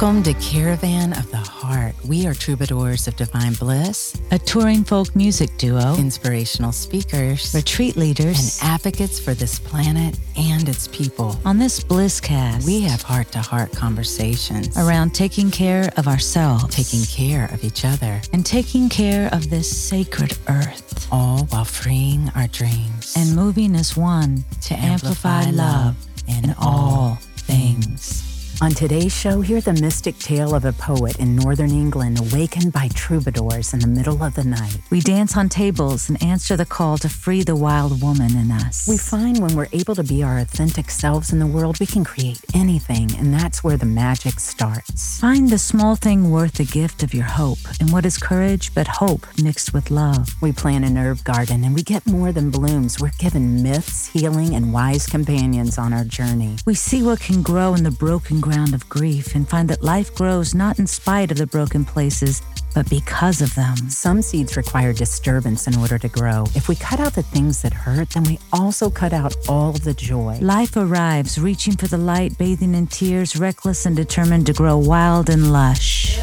[0.00, 1.92] Welcome to Caravan of the Heart.
[2.06, 8.60] We are troubadours of divine bliss, a touring folk music duo, inspirational speakers, retreat leaders,
[8.62, 11.36] and advocates for this planet and its people.
[11.44, 17.04] On this Blisscast, we have heart to heart conversations around taking care of ourselves, taking
[17.04, 21.08] care of each other, and taking care of this sacred earth.
[21.10, 25.96] All while freeing our dreams and moving as one to, amplify, amplify love
[26.28, 28.27] in all things.
[28.60, 32.88] On today's show, hear the mystic tale of a poet in northern England awakened by
[32.88, 34.80] troubadours in the middle of the night.
[34.90, 38.88] We dance on tables and answer the call to free the wild woman in us.
[38.88, 42.02] We find when we're able to be our authentic selves in the world, we can
[42.02, 45.20] create anything, and that's where the magic starts.
[45.20, 48.88] Find the small thing worth the gift of your hope, and what is courage but
[48.88, 50.34] hope mixed with love.
[50.42, 52.98] We plant an herb garden, and we get more than blooms.
[52.98, 56.56] We're given myths, healing, and wise companions on our journey.
[56.66, 60.14] We see what can grow in the broken ground of grief and find that life
[60.14, 62.40] grows not in spite of the broken places,
[62.74, 63.76] but because of them.
[63.90, 66.44] Some seeds require disturbance in order to grow.
[66.54, 69.92] If we cut out the things that hurt, then we also cut out all the
[69.92, 70.38] joy.
[70.40, 75.28] Life arrives, reaching for the light, bathing in tears, reckless and determined to grow wild
[75.28, 76.18] and lush.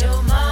[0.00, 0.51] your mind,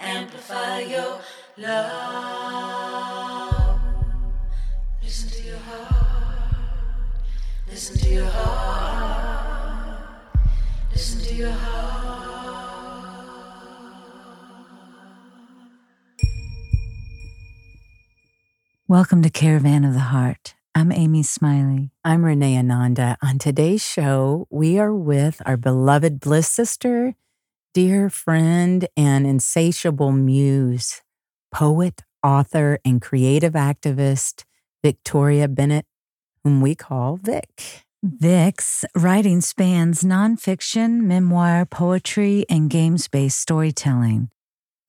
[0.00, 1.20] amplify your
[1.58, 3.00] love.
[5.02, 6.54] Listen to your heart,
[7.68, 10.08] listen to your heart,
[10.92, 12.30] listen to your heart.
[18.88, 20.54] Welcome to Caravan of the Heart.
[20.74, 21.90] I'm Amy Smiley.
[22.04, 23.18] I'm Renee Ananda.
[23.22, 27.14] On today's show, we are with our beloved Bliss sister,
[27.72, 31.02] dear friend and insatiable muse,
[31.52, 34.44] poet, author, and creative activist
[34.82, 35.86] Victoria Bennett,
[36.42, 37.84] whom we call Vik.
[38.02, 44.30] Vik's writing spans nonfiction, memoir, poetry, and games based storytelling.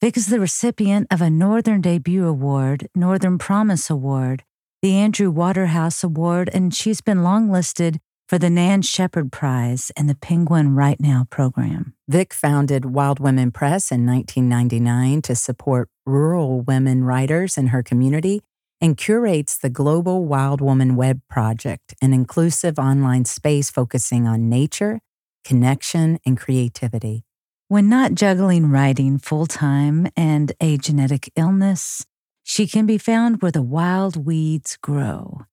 [0.02, 4.44] Vik is the recipient of a Northern Debut Award, Northern Promise Award,
[4.82, 8.00] the Andrew Waterhouse Award, and she's been longlisted
[8.32, 11.96] for the Nan Shepherd Prize and the Penguin Write Now program.
[12.08, 18.40] Vic founded Wild Women Press in 1999 to support rural women writers in her community
[18.80, 25.02] and curates the Global Wild Woman Web Project, an inclusive online space focusing on nature,
[25.44, 27.26] connection, and creativity.
[27.68, 32.06] When not juggling writing full time and a genetic illness,
[32.44, 35.48] she can be found where the wild weeds grow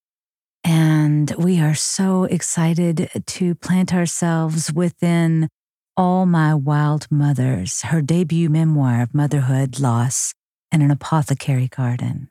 [0.69, 5.49] and we are so excited to plant ourselves within
[5.97, 10.35] All My Wild Mothers, her debut memoir of motherhood, loss,
[10.71, 12.29] and an apothecary garden.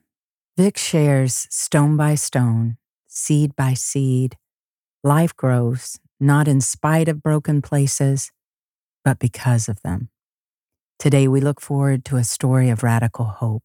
[0.56, 2.76] Vik shares stone by stone,
[3.08, 4.36] seed by seed.
[5.02, 8.30] Life grows, not in spite of broken places,
[9.04, 10.10] but because of them.
[11.00, 13.64] Today, we look forward to a story of radical hope,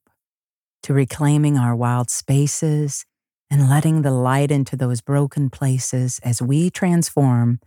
[0.81, 3.05] to reclaiming our wild spaces
[3.53, 7.59] and letting the light into those broken places as we transform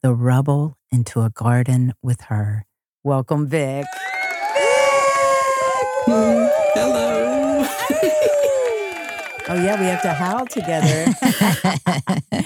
[0.00, 2.64] the rubble into a garden with her.
[3.02, 3.84] Welcome, Vik.
[6.06, 7.66] Hello.
[9.48, 11.12] oh, yeah, we have to howl together.
[12.38, 12.44] oh,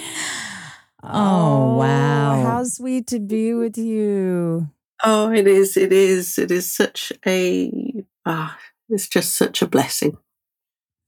[1.03, 2.41] oh, wow.
[2.41, 4.71] How sweet to be with you.
[5.03, 5.77] Oh, it is.
[5.77, 6.39] It is.
[6.39, 8.57] It is such a, ah,
[8.89, 10.17] it's just such a blessing.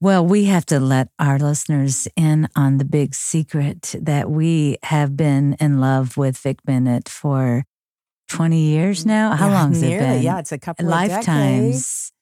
[0.02, 5.14] Well, we have to let our listeners in on the big secret that we have
[5.14, 7.66] been in love with Vik Bennett for
[8.30, 9.36] 20 years mm, now.
[9.36, 10.22] How yeah, long has nearly, it been?
[10.22, 12.12] Yeah, it's a couple lifetimes.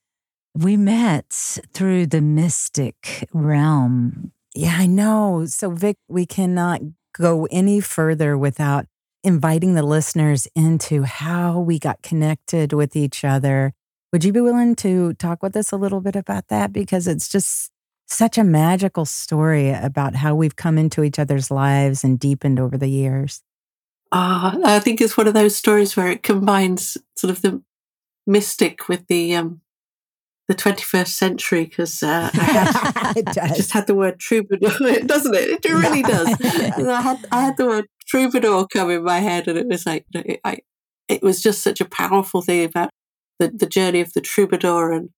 [0.55, 1.31] We met
[1.73, 4.33] through the mystic realm.
[4.57, 5.47] Yeah, I know.
[5.47, 6.81] So, Vik, we cannot
[7.15, 8.87] go any further without
[9.23, 13.73] inviting the listeners into how we got connected with each other
[14.13, 16.73] would you be willing to talk with us a little bit about that?
[16.73, 17.71] Because it's just
[18.07, 22.79] such a magical story about how we've come into each other's lives and deepened over
[22.79, 23.43] the years.
[24.11, 27.63] Ah, uh, I think it's one of those stories where it combines sort of the
[28.27, 29.61] mystic with the um,
[30.49, 34.71] the 21st century because uh, I, I, just had the word troubadour,
[35.07, 35.63] doesn't it?
[35.63, 36.29] It really does.
[36.41, 40.07] I had I had the word troubadour come in my head, and it was like
[40.43, 40.61] I,
[41.09, 42.89] it was just such a powerful thing about
[43.39, 45.11] the, the journey of the troubadour and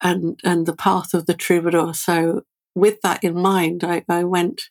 [0.00, 1.94] and and the path of the troubadour.
[1.94, 2.42] So
[2.74, 4.62] with that in mind, I, I went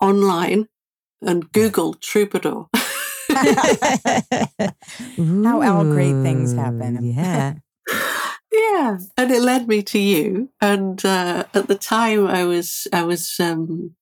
[0.00, 0.68] online
[1.22, 2.68] and Googled troubadour.
[5.44, 6.98] How all great things happen.
[7.14, 7.54] Yeah.
[8.52, 8.98] yeah.
[9.16, 10.50] And it led me to you.
[10.60, 13.94] And uh, at the time I was, I was, um,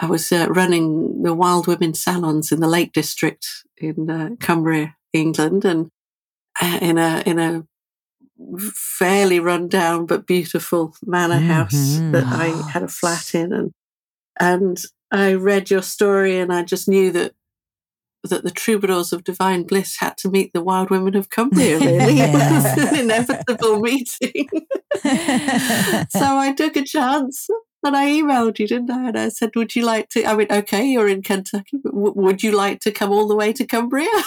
[0.00, 3.46] I was uh, running the Wild Women salons in the Lake District
[3.78, 5.90] in uh, Cumbria, England, and
[6.62, 7.66] in a in a
[8.72, 12.12] fairly run down but beautiful manor house mm-hmm.
[12.12, 13.72] that I had a flat in, and
[14.40, 17.34] and I read your story, and I just knew that
[18.24, 21.78] that the troubadours of divine bliss had to meet the wild women of Cumbria.
[21.84, 24.48] Really, it was an inevitable meeting.
[25.02, 27.48] so I took a chance
[27.84, 29.08] and I emailed you, didn't I?
[29.08, 30.24] And I said, Would you like to?
[30.24, 31.78] I mean, okay, you're in Kentucky.
[31.84, 34.08] W- would you like to come all the way to Cumbria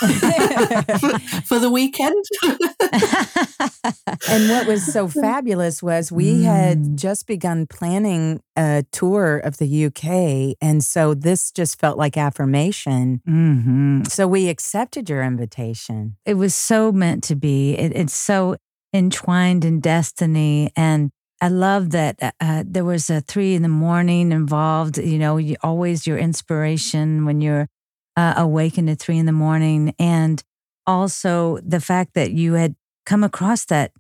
[1.00, 2.24] for, for, the weekend?
[4.30, 6.44] and what was so fabulous was we mm.
[6.44, 10.58] had just begun planning a tour of the UK.
[10.62, 13.22] And so this just felt like affirmation.
[13.28, 14.04] Mm-hmm.
[14.04, 16.18] So we accepted your invitation.
[16.26, 17.74] It was so meant to be.
[17.74, 18.58] It, it's so
[18.94, 20.72] entwined in destiny.
[20.76, 24.98] And I love that uh, uh, there was a three in the morning involved.
[24.98, 27.68] You know, you, always your inspiration when you're
[28.16, 30.44] uh, awakened at three in the morning, and
[30.86, 32.76] also the fact that you had
[33.06, 33.92] come across that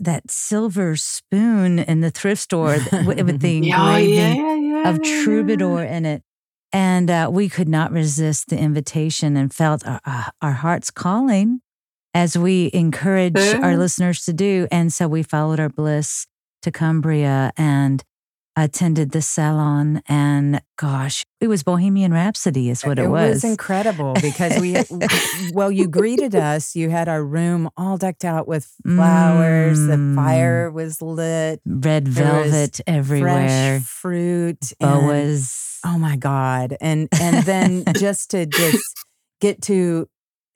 [0.00, 5.82] that silver spoon in the thrift store with the engraving yeah, yeah, yeah, of troubadour
[5.82, 6.22] in it.
[6.72, 11.60] And uh, we could not resist the invitation and felt our, uh, our hearts calling
[12.12, 14.66] as we encourage our listeners to do.
[14.72, 16.26] And so we followed our bliss
[16.64, 18.02] to Cumbria and
[18.56, 23.34] attended the salon and gosh it was bohemian rhapsody is what it, it was it
[23.34, 23.44] was.
[23.44, 24.76] incredible because we
[25.52, 26.76] well you greeted us.
[26.76, 29.78] You had our room all decked out with flowers.
[29.78, 29.88] Mm.
[29.88, 31.60] the fire was lit.
[31.66, 33.80] Red velvet everywhere.
[33.80, 35.80] fresh fruit boas.
[35.84, 36.76] And, oh my god.
[36.80, 39.04] And and then just to just
[39.40, 40.08] get to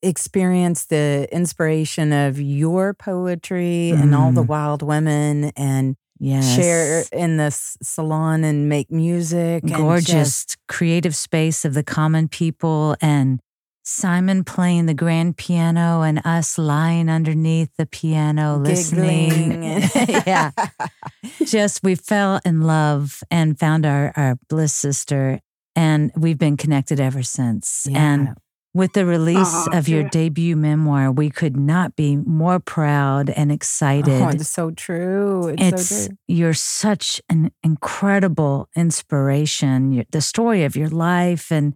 [0.02, 4.02] experience the inspiration of your poetry mm.
[4.02, 4.48] and all the mm.
[4.48, 6.54] wild women and yes.
[6.54, 9.64] share in this salon and make music.
[9.64, 13.40] Gorgeous just, creative space of the common people and
[13.82, 19.62] Simon playing the grand piano and us lying underneath the piano listening.
[20.26, 20.50] yeah.
[21.46, 25.40] Just we fell in love and found our, our bliss sister
[25.74, 27.86] and we've been connected ever since.
[27.88, 27.98] Yeah.
[27.98, 28.36] And
[28.74, 30.08] with the release uh of your yeah.
[30.10, 34.22] debut memoir, we could not be more proud and excited.
[34.22, 35.48] Oh, it's so true.
[35.48, 36.16] It's, it's so true.
[36.28, 40.04] You're such an incredible inspiration.
[40.10, 41.74] The story of your life and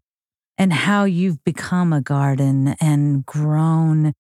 [0.59, 4.13] and how you've become a garden and grown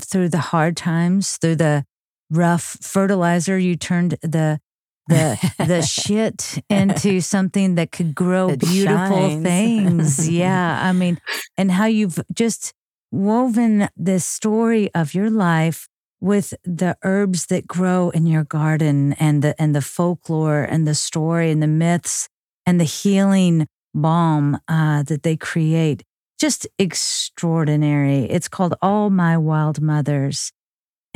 [0.00, 1.84] through the hard times, through the
[2.30, 3.58] rough fertilizer.
[3.58, 4.60] You turned the
[5.08, 9.42] the the shit into something that could grow it beautiful shines.
[9.46, 10.28] things.
[10.28, 11.18] yeah, I mean,
[11.56, 12.72] and how you've just
[13.10, 15.88] woven this story of your life
[16.20, 20.94] with the herbs that grow in your garden and the and the folklore and the
[20.94, 22.28] story and the myths
[22.66, 26.02] and the healing balm uh, that they create.
[26.38, 28.24] Just extraordinary.
[28.24, 30.52] It's called All My Wild Mothers.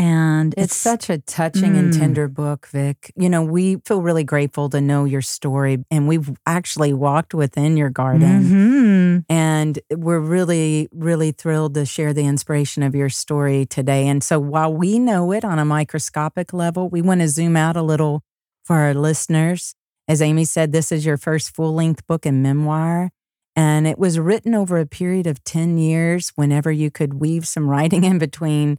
[0.00, 1.78] And it's, it's such a touching mm.
[1.78, 3.12] and tender book, Vik.
[3.16, 7.76] You know, we feel really grateful to know your story, and we've actually walked within
[7.76, 8.44] your garden.
[8.44, 9.32] Mm-hmm.
[9.32, 14.06] And we're really, really thrilled to share the inspiration of your story today.
[14.06, 17.76] And so while we know it on a microscopic level, we want to zoom out
[17.76, 18.22] a little
[18.64, 19.74] for our listeners.
[20.06, 23.10] As Amy said, this is your first full length book and memoir.
[23.56, 27.68] And it was written over a period of 10 years, whenever you could weave some
[27.68, 28.78] writing in between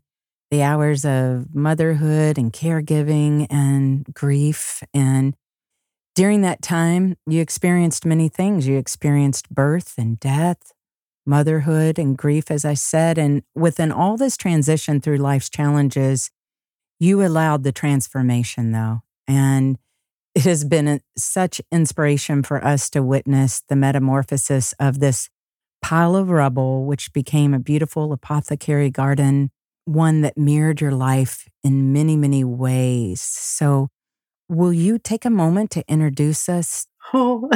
[0.51, 4.81] the hours of motherhood and caregiving and grief.
[4.93, 5.35] And
[6.15, 8.67] during that time, you experienced many things.
[8.67, 10.71] You experienced birth and death,
[11.25, 13.17] motherhood and grief, as I said.
[13.17, 16.31] And within all this transition through life's challenges,
[16.99, 19.01] you allowed the transformation, though.
[19.27, 19.77] And
[20.33, 25.29] it has been such inspiration for us to witness the metamorphosis of this
[25.81, 29.51] pile of rubble, which became a beautiful apothecary garden
[29.89, 33.21] one that mirrored your life in many, many ways.
[33.21, 33.89] So,
[34.47, 36.87] will you take a moment to introduce us?
[37.13, 37.49] Oh,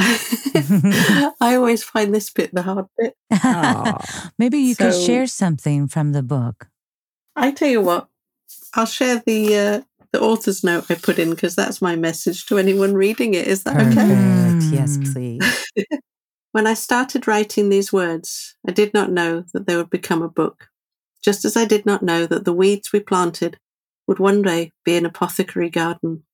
[1.40, 3.14] I always find this bit the hard bit.
[3.32, 3.96] Oh.
[4.38, 6.68] Maybe you so, could share something from the book.
[7.36, 8.08] I tell you what,
[8.74, 9.80] I'll share the uh,
[10.12, 13.46] the author's note I put in because that's my message to anyone reading it.
[13.46, 13.98] Is that Perfect.
[13.98, 14.76] okay?
[14.76, 15.66] Yes, please.
[16.52, 20.28] when I started writing these words, I did not know that they would become a
[20.28, 20.68] book
[21.24, 23.58] just as I did not know that the weeds we planted
[24.06, 26.24] would one day be an apothecary garden.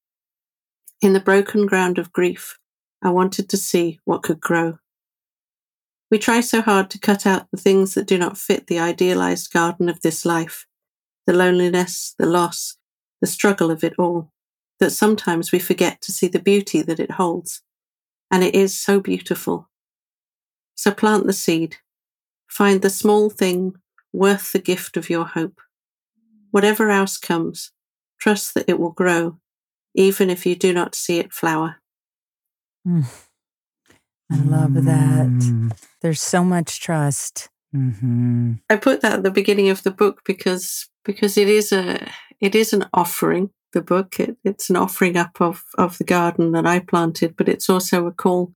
[1.00, 2.58] In the broken ground of grief,
[3.00, 4.78] I wanted to see what could grow.
[6.10, 9.52] We try so hard to cut out the things that do not fit the idealized
[9.52, 10.66] garden of this life,
[11.24, 12.76] the loneliness, the loss,
[13.20, 14.32] the struggle of it all,
[14.80, 17.62] that sometimes we forget to see the beauty that it holds.
[18.28, 19.70] And it is so beautiful.
[20.74, 21.76] So plant the seed.
[22.48, 23.74] Find the small thing
[24.12, 25.60] worth the gift of your hope.
[26.50, 27.72] Whatever else comes,
[28.20, 29.38] trust that it will grow,
[29.94, 31.76] even if you do not see it flower.
[32.86, 33.04] Mm.
[34.32, 35.26] I love that.
[35.26, 35.72] Mm.
[36.02, 37.48] There's so much trust.
[37.74, 38.54] Mm-hmm.
[38.68, 42.54] I put that at the beginning of the book because because it is a it
[42.54, 43.50] is an offering.
[43.72, 47.48] The book it, it's an offering up of of the garden that I planted, but
[47.48, 48.52] it's also a call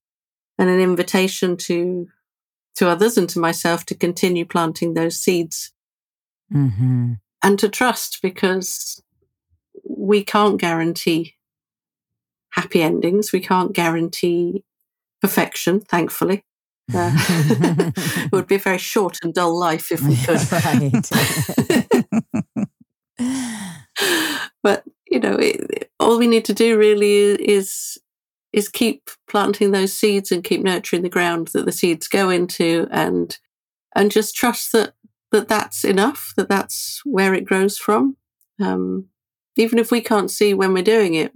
[0.59, 2.09] and an invitation to
[2.77, 5.73] to others and to myself to continue planting those seeds
[6.53, 7.13] mm-hmm.
[7.43, 9.03] and to trust because
[9.85, 11.35] we can't guarantee
[12.51, 13.33] happy endings.
[13.33, 14.65] We can't guarantee
[15.21, 16.45] perfection, thankfully.
[16.93, 20.39] Uh, it would be a very short and dull life if we could.
[24.63, 27.99] but you know, it, all we need to do really is
[28.55, 32.87] is keep planting those seeds and keep nurturing the ground that the seeds go into,
[32.93, 33.37] and
[33.97, 34.95] and just trust that
[35.33, 36.33] that that's enough.
[36.37, 38.17] That that's where it grows from.
[38.61, 39.09] Um,
[39.57, 41.33] even if we can't see when we're doing it,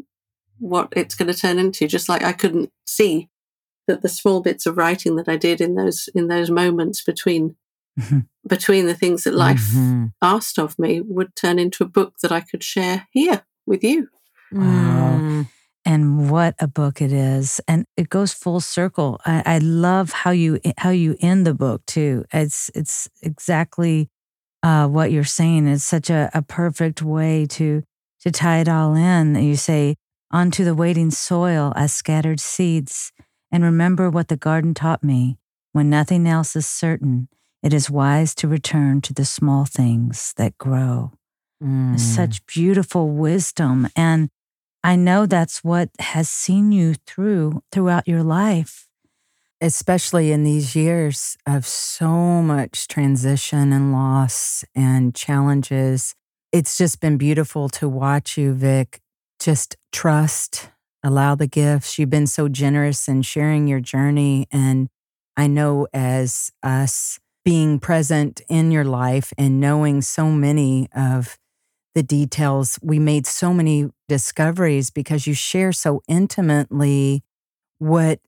[0.59, 1.89] what it's going to turn into.
[1.89, 3.29] Just like I couldn't see
[3.89, 7.57] that the small bits of writing that I did in those in those moments between
[7.99, 8.21] mm-hmm.
[8.47, 10.07] between the things that life mm-hmm.
[10.23, 14.09] asked of me would turn into a book that I could share here with you.
[14.53, 15.19] Wow.
[15.21, 15.49] Mm.
[15.88, 17.62] And what a book it is.
[17.66, 19.23] And it goes full circle.
[19.25, 22.26] I, I love how you how you end the book too.
[22.30, 24.11] It's it's exactly
[24.62, 25.66] uh, what you're saying.
[25.66, 27.85] It's such a, a perfect way to
[28.21, 29.35] to tie it all in.
[29.37, 29.97] You say,
[30.30, 33.11] onto the waiting soil as scattered seeds
[33.50, 35.38] and remember what the garden taught me.
[35.73, 37.28] When nothing else is certain,
[37.62, 41.12] it is wise to return to the small things that grow.
[41.64, 41.99] Mm.
[41.99, 43.88] Such beautiful wisdom.
[43.97, 44.28] And
[44.82, 48.88] I know that's what has seen you through throughout your life.
[49.61, 52.11] Especially in these years of so
[52.42, 56.14] much transition and loss and challenges.
[56.52, 59.00] It's just been beautiful to watch you, Vik,
[59.40, 60.70] just trust
[61.02, 61.99] allow the gifts.
[61.99, 64.47] You've been so generous in sharing your journey.
[64.50, 64.88] And
[65.37, 71.38] I know as us being present in your life and knowing so many of
[71.99, 77.25] the details, we made so many discoveries because you share so intimately
[77.78, 78.21] what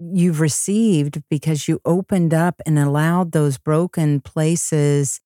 [0.00, 5.20] you've received because you opened up and allowed those broken places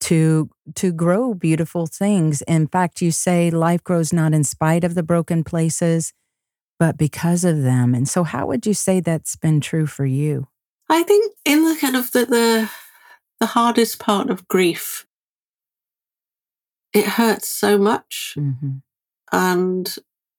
[0.00, 2.40] to to grow beautiful things.
[2.48, 6.14] In fact, you say life grows not in spite of the broken places,
[6.78, 7.94] but because of them.
[7.94, 10.48] And so, how would you say that's been true for you?
[10.88, 12.70] I think in the kind of the the,
[13.40, 15.05] the hardest part of grief,
[16.96, 18.76] it hurts so much, mm-hmm.
[19.30, 19.96] and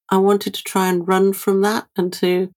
[0.09, 2.51] I wanted to try and run from that and to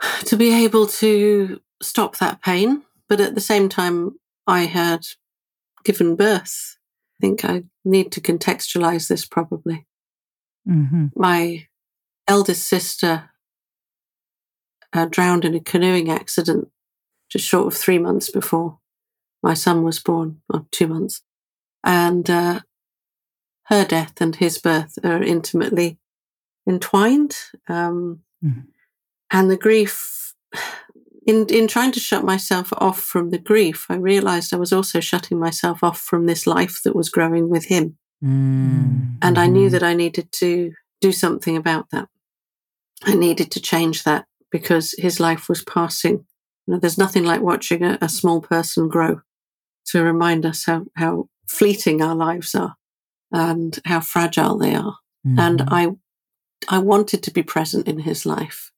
[0.26, 2.82] to be able to stop that pain.
[3.08, 5.06] But at the same time, I had
[5.82, 6.76] given birth.
[7.18, 9.86] I think I need to contextualize this probably.
[10.68, 11.06] Mm-hmm.
[11.16, 11.66] My
[12.28, 13.30] eldest sister
[14.92, 16.68] uh, drowned in a canoeing accident
[17.30, 18.78] just short of three months before
[19.42, 21.22] my son was born, or two months.
[21.84, 22.60] And uh,
[23.64, 25.98] her death and his birth are intimately
[26.68, 27.36] entwined.
[27.68, 28.64] Um, mm.
[29.30, 30.34] And the grief,
[31.26, 35.00] in, in trying to shut myself off from the grief, I realized I was also
[35.00, 37.96] shutting myself off from this life that was growing with him.
[38.22, 39.16] Mm.
[39.22, 39.72] And I knew mm-hmm.
[39.72, 42.08] that I needed to do something about that.
[43.04, 46.24] I needed to change that because his life was passing.
[46.66, 49.22] You know, there's nothing like watching a, a small person grow
[49.86, 52.76] to remind us how, how fleeting our lives are
[53.32, 54.98] and how fragile they are.
[55.26, 55.38] Mm-hmm.
[55.38, 55.88] And I,
[56.68, 58.70] I wanted to be present in his life.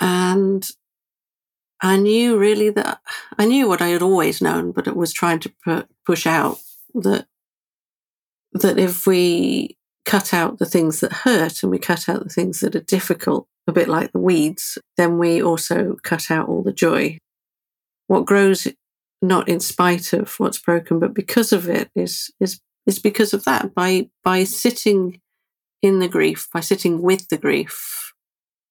[0.00, 0.66] And
[1.82, 3.00] I knew really that
[3.36, 6.58] I knew what I had always known, but it was trying to pu- push out
[6.94, 7.26] that,
[8.52, 12.60] that if we cut out the things that hurt and we cut out the things
[12.60, 16.72] that are difficult, a bit like the weeds, then we also cut out all the
[16.72, 17.18] joy.
[18.06, 18.66] What grows
[19.20, 23.44] not in spite of what's broken, but because of it is is is because of
[23.44, 23.74] that.
[23.74, 25.20] By by sitting
[25.82, 28.12] in the grief, by sitting with the grief,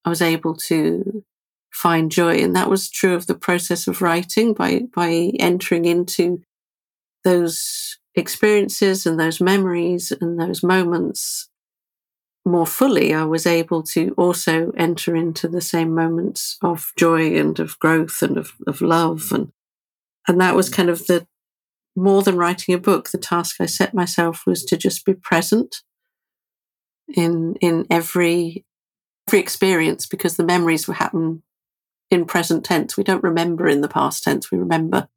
[0.05, 1.23] I was able to
[1.71, 2.37] find joy.
[2.37, 6.41] And that was true of the process of writing by by entering into
[7.23, 11.49] those experiences and those memories and those moments
[12.47, 17.59] more fully, I was able to also enter into the same moments of joy and
[17.59, 19.31] of growth and of, of love.
[19.31, 19.51] And,
[20.27, 21.25] and that was kind of the
[21.95, 25.77] more than writing a book, the task I set myself was to just be present
[27.07, 28.65] in, in every,
[29.27, 31.41] every experience because the memories will happen
[32.11, 32.95] in present tense.
[32.95, 34.51] We don't remember in the past tense.
[34.51, 35.07] We remember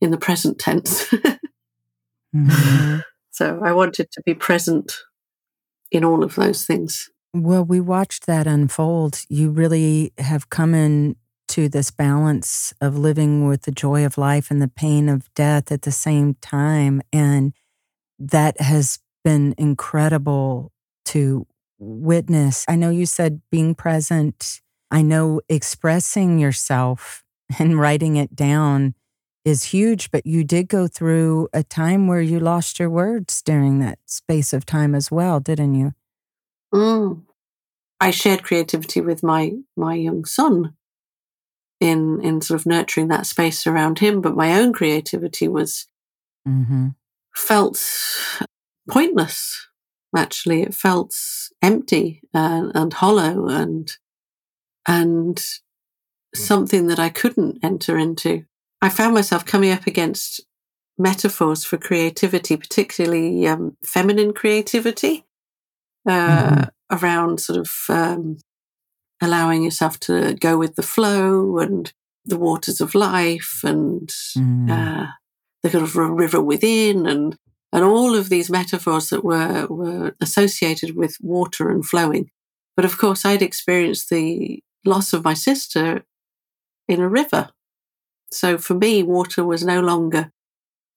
[0.00, 1.04] in the present tense.
[2.34, 2.98] mm-hmm.
[3.30, 4.92] So I wanted to be present
[5.92, 7.08] in all of those things.
[7.32, 9.24] Well, we watched that unfold.
[9.28, 10.74] You really have come
[11.48, 15.70] into this balance of living with the joy of life and the pain of death
[15.70, 17.00] at the same time.
[17.12, 17.52] And
[18.18, 20.72] that has been incredible
[21.06, 21.46] to
[21.78, 22.64] witness.
[22.68, 24.60] I know you said being present,
[24.90, 27.24] I know expressing yourself
[27.58, 28.94] and writing it down
[29.44, 33.78] is huge, but you did go through a time where you lost your words during
[33.78, 35.92] that space of time as well, didn't you?
[36.74, 37.22] Mm.
[38.00, 40.74] I shared creativity with my my young son
[41.80, 45.86] in in sort of nurturing that space around him, but my own creativity was
[46.46, 46.88] mm-hmm.
[47.34, 47.82] felt
[48.88, 49.68] pointless.
[50.16, 51.14] Actually, it felt
[51.60, 53.96] empty and, and hollow and
[54.88, 55.44] and
[56.34, 58.44] something that I couldn't enter into.
[58.80, 60.40] I found myself coming up against
[60.98, 65.24] metaphors for creativity, particularly um, feminine creativity,
[66.08, 66.96] uh, mm-hmm.
[66.96, 68.38] around sort of um,
[69.20, 71.92] allowing yourself to go with the flow and
[72.24, 74.70] the waters of life and mm.
[74.70, 75.06] uh,
[75.62, 77.38] the kind of river within and
[77.72, 82.30] and all of these metaphors that were were associated with water and flowing.
[82.76, 86.04] But of course, I'd experienced the loss of my sister
[86.88, 87.50] in a river
[88.30, 90.32] so for me, water was no longer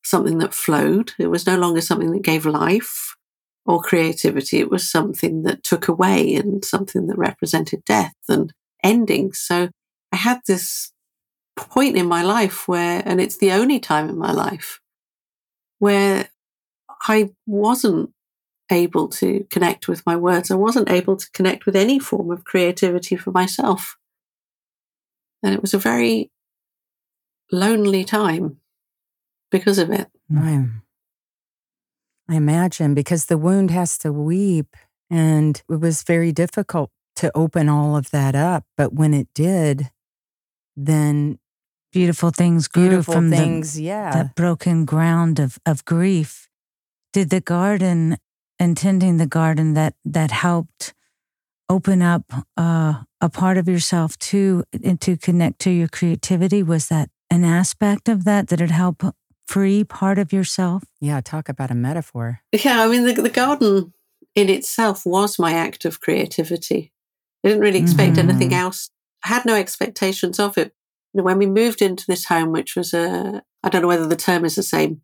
[0.03, 1.13] something that flowed.
[1.19, 3.15] It was no longer something that gave life
[3.69, 4.57] or creativity.
[4.57, 8.51] It was something that took away and something that represented death and
[8.83, 9.31] ending.
[9.33, 9.69] So
[10.11, 10.91] I had this
[11.55, 14.81] point in my life where, and it's the only time in my life
[15.77, 16.29] where
[17.07, 18.11] I wasn't
[18.71, 20.49] able to connect with my words.
[20.49, 23.97] I wasn't able to connect with any form of creativity for myself.
[25.43, 26.31] And it was a very
[27.51, 28.57] lonely time
[29.51, 30.09] because of it.
[30.35, 30.81] I,
[32.29, 34.75] I imagine because the wound has to weep,
[35.09, 38.65] and it was very difficult to open all of that up.
[38.77, 39.89] But when it did,
[40.77, 41.39] then
[41.91, 44.11] beautiful things grew beautiful from things, the, yeah.
[44.11, 46.47] that broken ground of, of grief.
[47.13, 48.17] Did the garden
[48.59, 50.93] and tending the garden that that helped
[51.67, 56.89] open up uh, a part of yourself to and to connect to your creativity was
[56.89, 58.45] that an aspect of that?
[58.45, 59.03] Did it help
[59.49, 60.83] free part of yourself?
[61.01, 62.41] Yeah, talk about a metaphor.
[62.51, 63.93] Yeah, I mean, the, the garden
[64.35, 66.93] in itself was my act of creativity.
[67.43, 68.29] I didn't really expect mm-hmm.
[68.29, 68.91] anything else.
[69.25, 70.73] I had no expectations of it.
[71.13, 74.07] You know, when we moved into this home, which was a, I don't know whether
[74.07, 75.01] the term is the same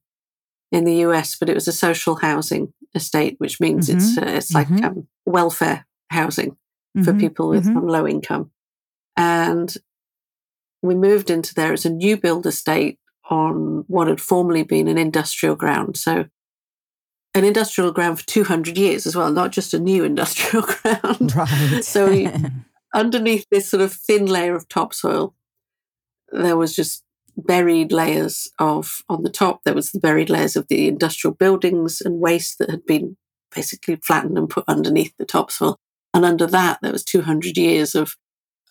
[0.71, 3.97] in the US, but it was a social housing estate, which means mm-hmm.
[3.97, 4.85] it's uh, it's like mm-hmm.
[4.85, 6.55] um, welfare housing
[7.03, 7.19] for mm-hmm.
[7.19, 7.87] people with mm-hmm.
[7.87, 8.51] low income.
[9.17, 9.75] And
[10.83, 14.97] we moved into there as a new build estate on what had formerly been an
[14.97, 15.97] industrial ground.
[15.97, 16.25] So,
[17.33, 21.35] an industrial ground for 200 years as well, not just a new industrial ground.
[21.35, 21.83] Right.
[21.83, 22.29] so, we,
[22.93, 25.35] underneath this sort of thin layer of topsoil,
[26.31, 27.03] there was just
[27.37, 32.01] buried layers of, on the top, there was the buried layers of the industrial buildings
[32.01, 33.17] and waste that had been
[33.53, 35.77] basically flattened and put underneath the topsoil.
[36.13, 38.15] And under that, there was 200 years of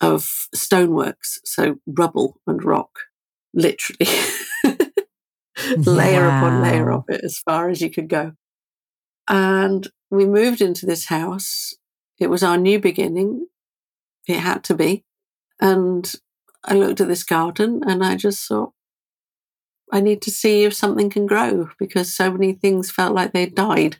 [0.01, 2.91] of stoneworks, so rubble and rock,
[3.55, 4.11] literally.
[5.79, 6.39] layer wow.
[6.39, 8.33] upon layer of it as far as you could go.
[9.29, 11.75] And we moved into this house.
[12.19, 13.47] It was our new beginning.
[14.27, 15.05] It had to be.
[15.61, 16.13] And
[16.65, 18.73] I looked at this garden and I just thought,
[19.93, 23.55] I need to see if something can grow because so many things felt like they'd
[23.55, 23.99] died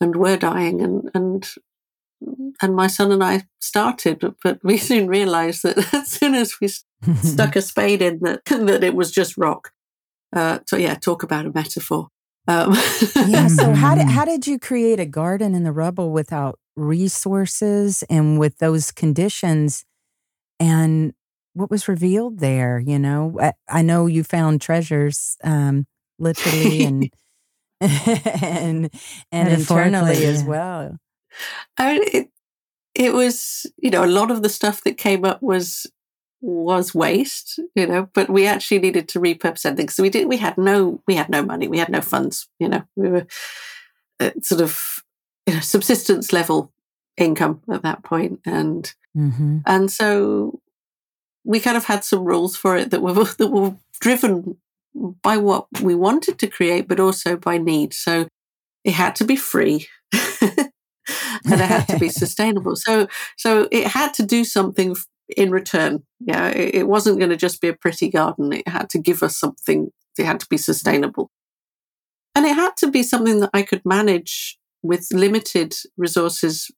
[0.00, 0.80] and were dying.
[0.80, 1.48] And, and
[2.62, 6.68] and my son and I started, but we soon realized that as soon as we
[6.68, 9.72] stuck a spade in, that that it was just rock.
[10.34, 12.08] Uh, so yeah, talk about a metaphor.
[12.46, 12.74] Um.
[13.26, 13.48] yeah.
[13.54, 18.38] So how did how did you create a garden in the rubble without resources and
[18.38, 19.84] with those conditions?
[20.60, 21.14] And
[21.54, 22.78] what was revealed there?
[22.78, 25.86] You know, I, I know you found treasures, um,
[26.18, 27.10] literally and
[27.80, 28.90] and
[29.32, 30.98] and internally as well.
[31.78, 32.28] I mean, it,
[32.94, 35.86] it was, you know, a lot of the stuff that came up was
[36.44, 39.88] was waste, you know, but we actually needed to repurpose something.
[39.88, 40.28] So we did.
[40.28, 41.68] We had no, we had no money.
[41.68, 42.48] We had no funds.
[42.58, 43.26] You know, we were
[44.42, 45.02] sort of
[45.46, 46.72] you know, subsistence level
[47.16, 48.42] income at that point.
[48.44, 49.58] point, and mm-hmm.
[49.66, 50.60] and so
[51.44, 54.56] we kind of had some rules for it that were that were driven
[55.22, 57.94] by what we wanted to create, but also by need.
[57.94, 58.28] So
[58.84, 59.88] it had to be free.
[61.44, 62.76] and it had to be sustainable.
[62.76, 64.94] So, so it had to do something
[65.36, 66.04] in return.
[66.20, 68.52] Yeah, it, it wasn't going to just be a pretty garden.
[68.52, 69.90] It had to give us something.
[70.18, 71.30] It had to be sustainable,
[72.34, 76.70] and it had to be something that I could manage with limited resources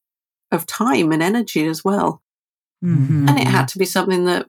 [0.53, 2.23] of time and energy as well.
[2.85, 3.29] Mm-hmm.
[3.29, 4.47] And it had to be something that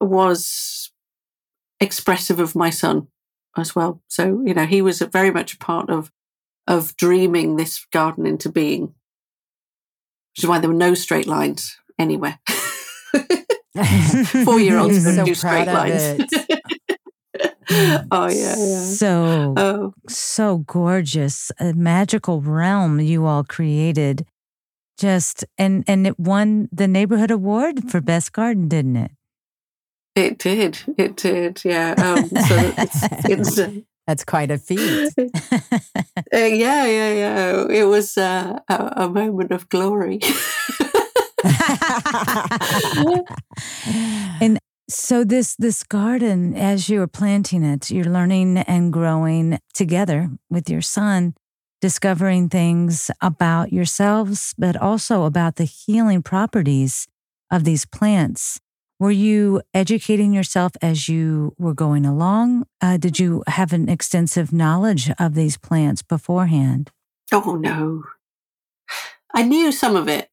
[0.00, 0.90] was
[1.80, 3.08] expressive of my son
[3.56, 4.02] as well.
[4.08, 6.10] So, you know, he was very much a part of
[6.66, 12.38] of dreaming this garden into being, which is why there were no straight lines anywhere.
[14.44, 16.22] Four year olds so do straight lines.
[18.10, 18.80] oh yeah, yeah.
[18.80, 19.94] So oh.
[20.08, 24.26] so gorgeous, a magical realm you all created.
[24.98, 29.12] Just and and it won the neighborhood award for best garden, didn't it?
[30.16, 30.80] It did.
[30.98, 31.62] It did.
[31.64, 31.94] Yeah.
[31.96, 33.70] Um, so it's, it's uh,
[34.06, 35.12] that's quite a feat.
[35.16, 35.22] uh,
[36.32, 37.66] yeah, yeah, yeah.
[37.70, 40.18] It was uh, a, a moment of glory.
[44.40, 50.30] and so this this garden, as you are planting it, you're learning and growing together
[50.50, 51.34] with your son,
[51.80, 57.06] discovering things about yourselves, but also about the healing properties
[57.50, 58.60] of these plants.
[58.98, 62.66] Were you educating yourself as you were going along?
[62.82, 66.90] Uh, did you have an extensive knowledge of these plants beforehand?
[67.32, 68.02] Oh, no.
[69.32, 70.29] I knew some of it.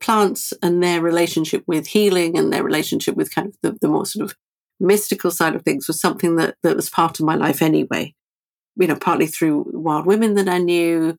[0.00, 4.06] Plants and their relationship with healing and their relationship with kind of the, the more
[4.06, 4.36] sort of
[4.80, 8.14] mystical side of things was something that, that was part of my life anyway.
[8.76, 11.16] You know, partly through wild women that I knew,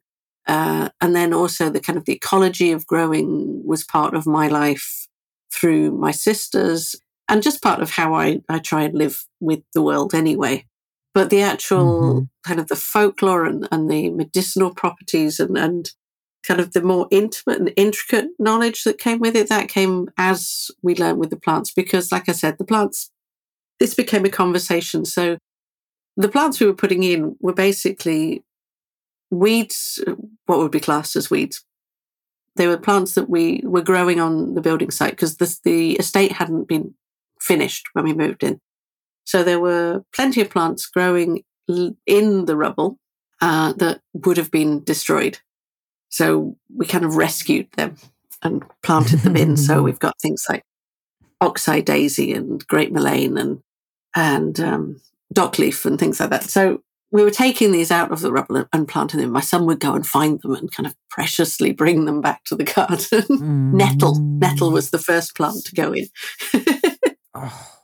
[0.48, 4.48] uh, and then also the kind of the ecology of growing was part of my
[4.48, 5.08] life
[5.52, 6.96] through my sisters
[7.28, 10.66] and just part of how I, I try and live with the world anyway.
[11.14, 12.24] But the actual mm-hmm.
[12.48, 15.92] kind of the folklore and, and the medicinal properties and, and
[16.46, 20.72] kind of the more intimate and intricate knowledge that came with it, that came as
[20.82, 21.72] we learned with the plants.
[21.72, 23.12] Because, like I said, the plants,
[23.80, 25.06] this became a conversation.
[25.06, 25.38] So
[26.16, 28.44] the plants we were putting in were basically
[29.32, 30.04] weeds,
[30.46, 31.64] what would be classed as weeds,
[32.56, 36.34] they were plants that we were growing on the building site because the, the estate
[36.34, 36.94] hadn't been
[37.40, 38.60] finished when we moved in.
[39.24, 41.44] So there were plenty of plants growing
[42.06, 42.98] in the rubble
[43.42, 45.40] uh, that would have been destroyed.
[46.10, 47.96] So we kind of rescued them
[48.42, 49.58] and planted them in.
[49.58, 50.64] So we've got things like
[51.42, 53.62] oxeye daisy and great mullein and
[54.16, 55.02] and um,
[55.34, 56.44] dockleaf and things like that.
[56.44, 59.32] So we were taking these out of the rubble and planting them.
[59.32, 62.56] My son would go and find them and kind of preciously bring them back to
[62.56, 62.98] the garden.
[63.22, 63.74] Mm.
[63.74, 66.08] nettle, nettle was the first plant to go in.
[67.34, 67.76] oh.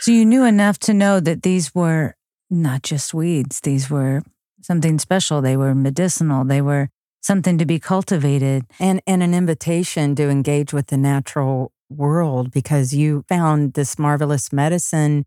[0.00, 2.14] So you knew enough to know that these were
[2.48, 4.22] not just weeds; these were
[4.60, 5.40] something special.
[5.40, 6.44] They were medicinal.
[6.44, 6.90] They were
[7.26, 12.94] something to be cultivated, and and an invitation to engage with the natural world because
[12.94, 15.24] you found this marvelous medicine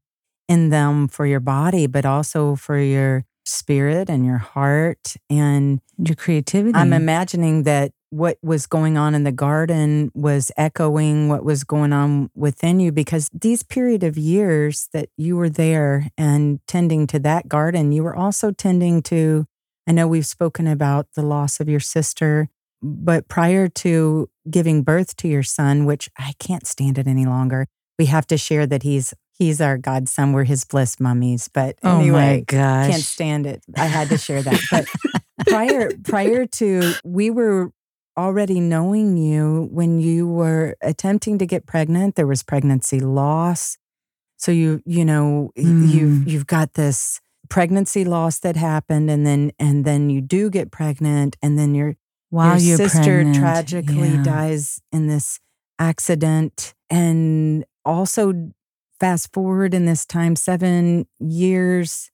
[0.47, 6.15] in them for your body, but also for your spirit and your heart and your
[6.15, 6.77] creativity.
[6.77, 11.93] I'm imagining that what was going on in the garden was echoing what was going
[11.93, 17.19] on within you because these period of years that you were there and tending to
[17.19, 19.45] that garden, you were also tending to
[19.89, 22.47] I know we've spoken about the loss of your sister,
[22.79, 27.65] but prior to giving birth to your son, which I can't stand it any longer,
[27.97, 30.31] we have to share that he's he's our godson.
[30.31, 31.49] We're his bliss mummies.
[31.51, 33.63] But oh anyway, oh can't stand it.
[33.75, 34.61] I had to share that.
[34.69, 34.85] But
[35.47, 37.71] prior prior to we were
[38.15, 42.13] already knowing you when you were attempting to get pregnant.
[42.13, 43.79] There was pregnancy loss.
[44.37, 45.91] So you you know mm.
[45.91, 47.19] you've you've got this
[47.49, 51.95] pregnancy loss that happened, and then and then you do get pregnant, and then your
[52.29, 53.35] While your sister pregnant.
[53.37, 54.23] tragically yeah.
[54.23, 55.39] dies in this
[55.77, 58.51] accident, and also
[58.99, 62.11] fast forward in this time, seven years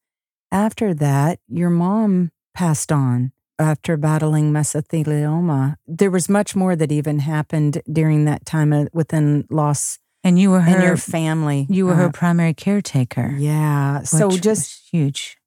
[0.52, 5.76] after that, your mom passed on after battling mesothelioma.
[5.88, 10.00] There was much more that even happened during that time uh, within loss.
[10.26, 11.68] And you were her, and your family.
[11.70, 13.36] You were uh, her primary caretaker.
[13.38, 14.02] Yeah.
[14.02, 15.38] So just huge.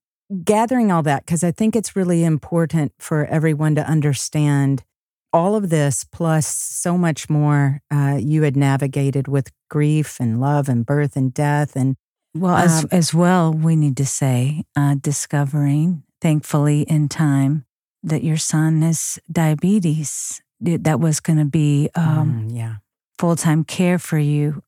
[0.44, 4.84] Gathering all that, because I think it's really important for everyone to understand
[5.32, 10.68] all of this plus so much more uh, you had navigated with grief and love
[10.68, 11.96] and birth and death and
[12.34, 17.66] well as um, as well we need to say uh, discovering thankfully in time
[18.02, 22.76] that your son has diabetes that was going to be um, mm, yeah
[23.18, 24.62] full time care for you,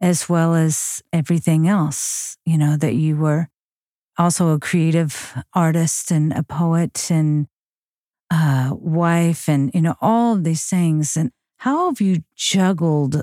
[0.00, 2.36] as well as everything else.
[2.44, 3.48] You know that you were
[4.18, 7.46] also a creative artist and a poet and
[8.32, 11.16] a wife, and you know all of these things.
[11.16, 13.22] And how have you juggled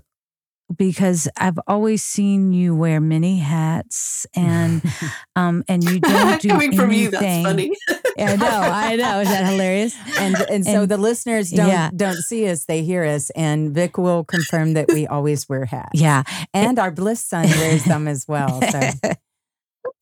[0.76, 4.82] because I've always seen you wear many hats and
[5.36, 6.80] um and you don't do coming anything.
[6.80, 7.12] from you.
[7.12, 7.72] That's funny.
[8.18, 9.20] I know, I know.
[9.22, 9.96] Is that hilarious?
[10.20, 11.90] And and so the listeners don't yeah.
[11.96, 13.30] don't see us; they hear us.
[13.32, 15.90] And Vik will confirm that we always wear hats.
[16.00, 16.24] Yeah,
[16.54, 18.62] and our bliss son wears them as well.
[18.62, 18.92] So.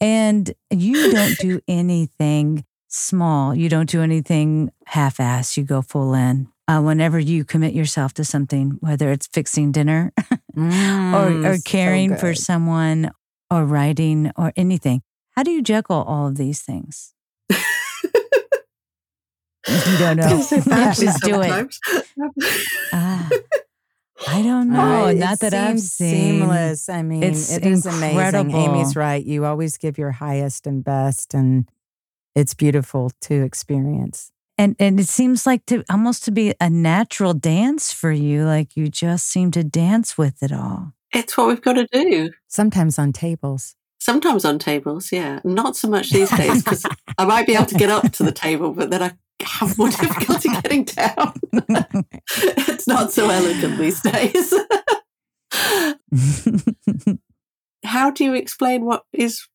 [0.01, 3.55] and you don't do anything small.
[3.55, 5.55] You don't do anything half-ass.
[5.55, 10.13] You go full in uh, whenever you commit yourself to something, whether it's fixing dinner
[10.55, 13.11] mm, or, or caring so for someone
[13.49, 15.01] or writing or anything.
[15.31, 17.13] How do you juggle all of these things?
[17.49, 17.57] you
[19.97, 20.41] don't know.
[20.93, 21.75] Just do it.
[22.93, 23.29] Ah,
[24.27, 25.07] I don't know.
[25.07, 26.39] Uh, Not that I've seen.
[26.39, 26.87] Seamless.
[26.87, 28.51] I mean, it's it is amazing.
[28.51, 29.25] Amy's right.
[29.25, 31.67] You always give your highest and best, and
[32.33, 37.33] it's beautiful to experience and and it seems like to almost to be a natural
[37.33, 40.93] dance for you like you just seem to dance with it all.
[41.11, 42.29] It's what we've got to do.
[42.47, 43.75] Sometimes on tables.
[43.99, 45.39] Sometimes on tables yeah.
[45.43, 46.85] Not so much these days because
[47.17, 49.11] i might be able to get up to the table but then i
[49.43, 51.33] have more difficulty getting down.
[52.71, 54.53] It's not so elegant these days.
[57.83, 59.47] How do you explain what is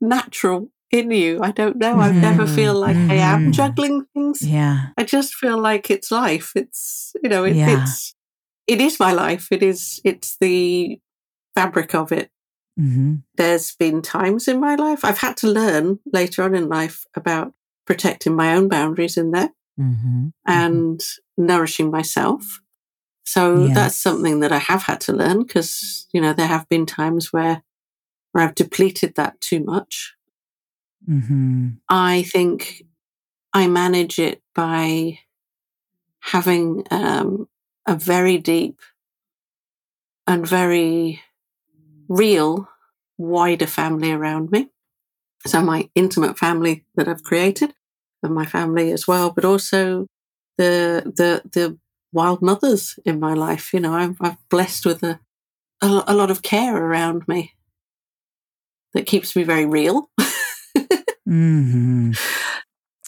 [0.00, 1.40] natural in you.
[1.42, 1.98] I don't know.
[1.98, 3.10] I never feel like mm-hmm.
[3.10, 3.50] I am mm-hmm.
[3.50, 4.42] juggling things.
[4.42, 4.88] Yeah.
[4.96, 6.52] I just feel like it's life.
[6.54, 7.82] It's, you know, it, yeah.
[7.82, 8.14] it's,
[8.66, 9.48] it is my life.
[9.50, 10.98] It is, it's the
[11.54, 12.30] fabric of it.
[12.80, 13.16] Mm-hmm.
[13.36, 17.52] There's been times in my life I've had to learn later on in life about
[17.86, 20.26] protecting my own boundaries in there mm-hmm.
[20.26, 20.28] mm-hmm.
[20.46, 21.00] and
[21.36, 22.60] nourishing myself.
[23.24, 23.74] So yes.
[23.74, 27.30] that's something that I have had to learn because, you know, there have been times
[27.30, 27.62] where,
[28.32, 30.14] where I've depleted that too much
[31.06, 31.68] Mm-hmm.
[31.88, 32.82] I think
[33.52, 35.18] I manage it by
[36.20, 37.48] having um,
[37.86, 38.80] a very deep
[40.26, 41.20] and very
[42.08, 42.68] real
[43.16, 44.68] wider family around me.
[45.46, 47.72] So my intimate family that I've created,
[48.22, 50.06] and my family as well, but also
[50.56, 51.78] the the the
[52.12, 53.72] wild mothers in my life.
[53.72, 55.20] You know, I'm, I'm blessed with a,
[55.82, 57.54] a, a lot of care around me
[58.94, 60.10] that keeps me very real.
[61.28, 62.12] Mm-hmm.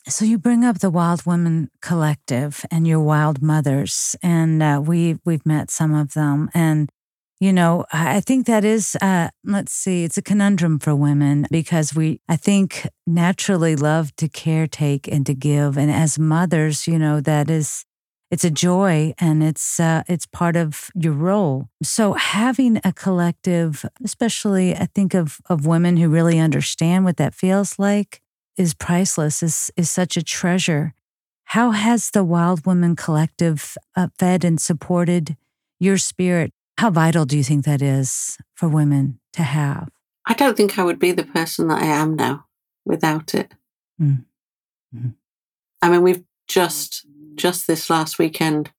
[0.09, 5.19] So you bring up the Wild Women Collective and your Wild Mothers, and uh, we
[5.25, 6.91] we've met some of them, and
[7.39, 11.95] you know I think that is uh, let's see, it's a conundrum for women because
[11.95, 17.21] we I think naturally love to caretake and to give, and as mothers, you know
[17.21, 17.85] that is
[18.31, 21.69] it's a joy and it's uh, it's part of your role.
[21.83, 27.35] So having a collective, especially I think of of women who really understand what that
[27.35, 28.23] feels like,
[28.57, 29.43] is priceless.
[29.43, 30.95] is is such a treasure.
[31.45, 35.37] How has the Wild Women Collective uh, fed and supported
[35.81, 36.53] your spirit?
[36.79, 39.89] How vital do you think that is for women to have?
[40.25, 42.47] I don't think I would be the person that I am now
[42.85, 43.53] without it.
[44.01, 44.25] Mm.
[44.95, 45.15] Mm.
[45.83, 47.05] I mean, we've just
[47.37, 48.71] just this last weekend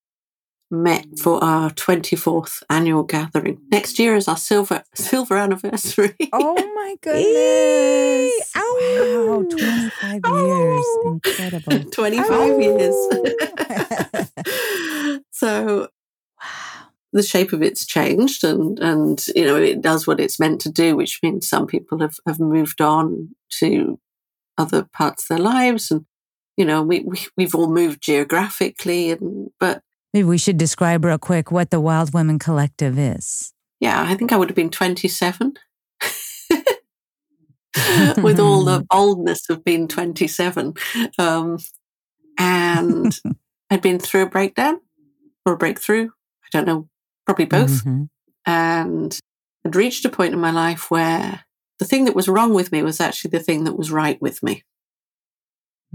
[0.71, 1.19] met mm.
[1.19, 3.59] for our 24th annual gathering.
[3.69, 6.15] Next year is our silver silver anniversary.
[6.31, 8.51] Oh my goodness.
[8.55, 10.45] Wow, 25 oh.
[10.45, 10.85] years.
[11.05, 11.91] Incredible.
[11.91, 12.59] 25 oh.
[12.59, 12.95] years.
[15.31, 15.89] so
[16.41, 16.47] wow.
[17.13, 20.71] The shape of it's changed and and you know it does what it's meant to
[20.71, 23.99] do, which means some people have, have moved on to
[24.57, 26.05] other parts of their lives and
[26.57, 29.81] you know, we, we we've all moved geographically, and but
[30.13, 33.53] maybe we should describe real quick what the Wild Women Collective is.
[33.79, 35.53] Yeah, I think I would have been twenty seven.
[38.17, 40.73] with all the boldness of being 27.
[41.17, 41.57] Um,
[42.37, 43.17] and
[43.69, 44.79] I'd been through a breakdown
[45.45, 46.07] or a breakthrough.
[46.07, 46.89] I don't know,
[47.25, 47.85] probably both.
[47.85, 48.03] Mm-hmm.
[48.45, 49.19] And
[49.65, 51.45] I'd reached a point in my life where
[51.79, 54.43] the thing that was wrong with me was actually the thing that was right with
[54.43, 54.63] me.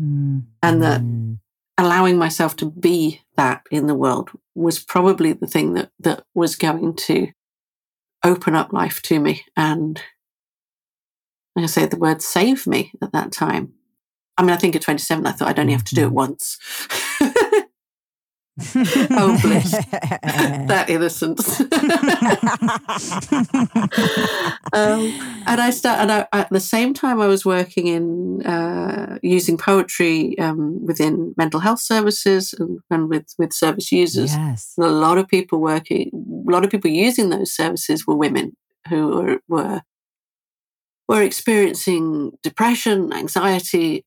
[0.01, 0.45] Mm.
[0.63, 1.39] And that mm.
[1.79, 6.57] allowing myself to be that in the world was probably the thing that, that was
[6.57, 7.29] going to
[8.25, 9.45] open up life to me.
[9.57, 10.01] And
[11.55, 13.73] like I say, the word save me at that time.
[14.37, 16.15] I mean, I think at 27, I thought I'd only have to do it mm-hmm.
[16.15, 16.59] once.
[18.59, 19.71] oh, bliss.
[19.91, 21.61] that innocence.
[24.73, 25.01] um,
[25.47, 29.59] and I start, and I, at the same time, I was working in uh, using
[29.59, 34.33] poetry um, within mental health services and, and, with, with service users.
[34.33, 34.73] Yes.
[34.79, 36.11] And a lot of people working,
[36.49, 38.57] a lot of people using those services were women
[38.89, 39.83] who were, were
[41.09, 44.05] were experiencing depression, anxiety,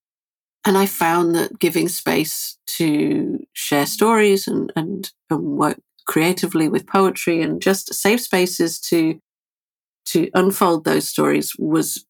[0.65, 6.87] and I found that giving space to share stories and, and, and work creatively with
[6.87, 9.19] poetry and just safe spaces to
[10.05, 12.05] to unfold those stories was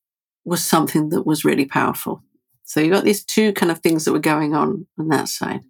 [0.45, 2.23] was something that was really powerful.
[2.63, 5.61] So you got these two kind of things that were going on on that side.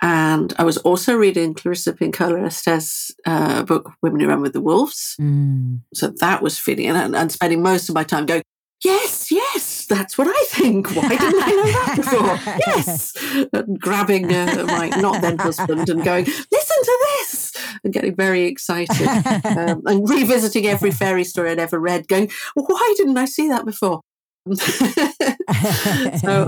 [0.00, 4.60] And I was also reading Clarissa Pinkola Estés uh, book, Women Who Run with the
[4.60, 5.16] Wolves.
[5.20, 5.80] Mm.
[5.94, 8.42] So that was fitting and, and spending most of my time going,
[8.84, 10.90] yes, yes, that's what I think.
[10.94, 12.56] Why didn't I know that before?
[12.66, 13.14] yes.
[13.52, 17.52] And grabbing uh, my not then husband and going, listen to this,
[17.84, 19.06] and getting very excited
[19.44, 23.64] um, and revisiting every fairy story I'd ever read, going, why didn't I see that
[23.64, 24.00] before?
[24.54, 24.56] so,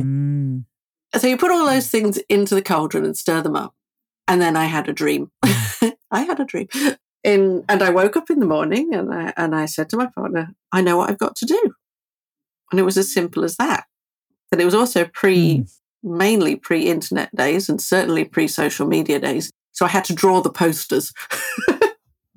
[0.02, 0.64] mm.
[1.16, 3.74] so you put all those things into the cauldron and stir them up.
[4.26, 5.30] And then I had a dream.
[5.42, 6.68] I had a dream.
[7.22, 10.08] In, and I woke up in the morning and I, and I said to my
[10.14, 11.74] partner, I know what I've got to do.
[12.70, 13.84] And it was as simple as that.
[14.50, 15.72] But it was also pre, mm.
[16.02, 19.50] mainly pre internet days and certainly pre social media days.
[19.72, 21.12] So I had to draw the posters.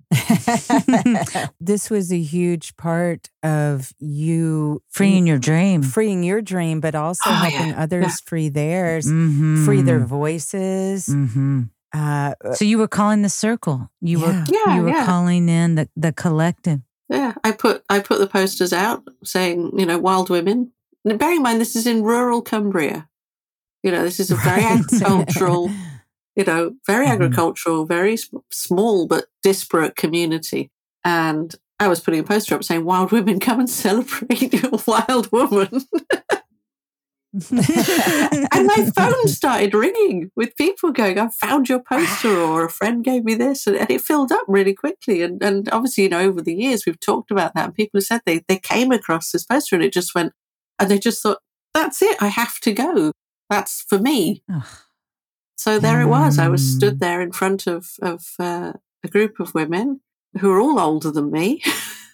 [1.60, 7.30] this was a huge part of you freeing your dream, freeing your dream, but also
[7.30, 7.82] oh, helping yeah.
[7.82, 8.26] others yeah.
[8.26, 9.66] free theirs, mm-hmm.
[9.66, 11.08] free their voices.
[11.08, 11.64] Mm-hmm.
[11.94, 13.90] Uh, so you were calling the circle.
[14.02, 14.46] You yeah.
[14.68, 16.82] were you were calling in the the collective.
[17.10, 20.72] Yeah, I put I put the posters out saying, you know, wild women.
[21.06, 23.08] And bearing in mind, this is in rural Cumbria.
[23.84, 24.80] You know, this is a very right.
[24.80, 25.70] agricultural,
[26.36, 27.14] you know, very mm-hmm.
[27.14, 28.18] agricultural, very
[28.52, 30.70] small but disparate community.
[31.06, 35.32] And I was putting a poster up saying, "Wild women, come and celebrate your wild
[35.32, 35.86] woman."
[37.52, 43.04] and my phone started ringing with people going, I found your poster, or a friend
[43.04, 43.68] gave me this.
[43.68, 45.22] And, and, it filled up really quickly.
[45.22, 47.66] And, and obviously, you know, over the years, we've talked about that.
[47.66, 50.34] And people have said they, they came across this poster and it just went,
[50.80, 51.40] and they just thought,
[51.74, 52.18] that's it.
[52.20, 53.12] I have to go.
[53.50, 54.44] That's for me.
[55.58, 56.38] So there it was.
[56.38, 57.00] I was stood mm.
[57.00, 58.74] there in front of, of uh,
[59.04, 60.02] a group of women
[60.40, 61.64] who were all older than me.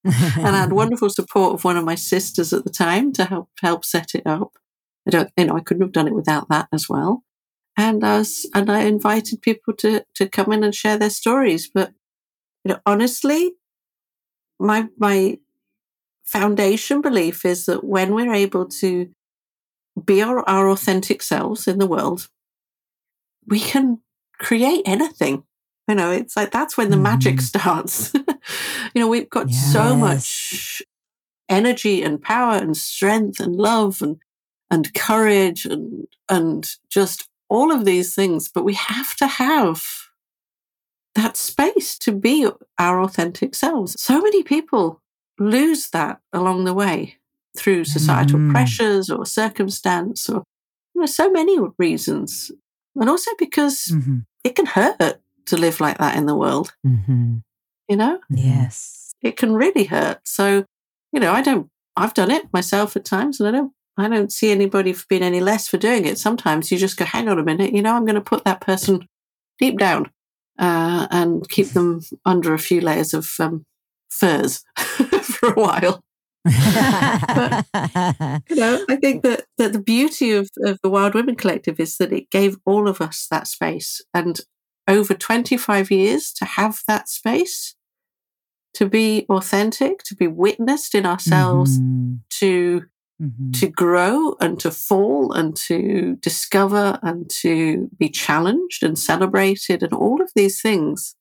[0.04, 3.48] and I had wonderful support of one of my sisters at the time to help
[3.60, 4.52] help set it up.
[5.06, 7.24] I don't, you know, I couldn't have done it without that as well.
[7.76, 11.68] And I was, and I invited people to to come in and share their stories.
[11.72, 11.92] But
[12.64, 13.52] you know, honestly,
[14.58, 15.38] my my
[16.24, 19.08] foundation belief is that when we're able to
[20.04, 22.28] be our, our authentic selves in the world,
[23.46, 24.00] we can
[24.38, 25.44] create anything.
[25.88, 27.02] You know, it's like that's when the mm.
[27.02, 27.60] magic mm-hmm.
[27.60, 28.12] starts.
[28.94, 29.72] you know, we've got yes.
[29.72, 30.82] so much
[31.48, 34.16] energy and power and strength and love and
[34.70, 39.82] and courage and and just all of these things, but we have to have
[41.14, 42.48] that space to be
[42.78, 44.00] our authentic selves.
[44.00, 45.00] So many people
[45.38, 47.16] lose that along the way
[47.56, 48.52] through societal mm.
[48.52, 50.44] pressures or circumstance or
[50.94, 52.52] you know, so many reasons.
[52.94, 54.18] And also because mm-hmm.
[54.44, 54.98] it can hurt
[55.48, 56.74] to live like that in the world.
[56.86, 57.38] Mm-hmm.
[57.88, 58.20] You know?
[58.30, 59.14] Yes.
[59.22, 60.20] It can really hurt.
[60.24, 60.64] So,
[61.12, 64.32] you know, I don't, I've done it myself at times and I don't, I don't
[64.32, 66.18] see anybody for being any less for doing it.
[66.18, 68.60] Sometimes you just go, hang on a minute, you know, I'm going to put that
[68.60, 69.06] person
[69.58, 70.10] deep down
[70.58, 73.64] uh, and keep them under a few layers of um,
[74.10, 76.00] furs for a while.
[76.44, 77.66] but,
[78.48, 81.96] you know, I think that, that the beauty of, of the Wild Women Collective is
[81.96, 84.00] that it gave all of us that space.
[84.14, 84.40] And
[84.88, 87.76] over 25 years to have that space,
[88.74, 92.16] to be authentic, to be witnessed in ourselves, mm-hmm.
[92.30, 92.82] to
[93.20, 93.50] mm-hmm.
[93.52, 99.92] to grow and to fall and to discover and to be challenged and celebrated and
[99.92, 101.14] all of these things.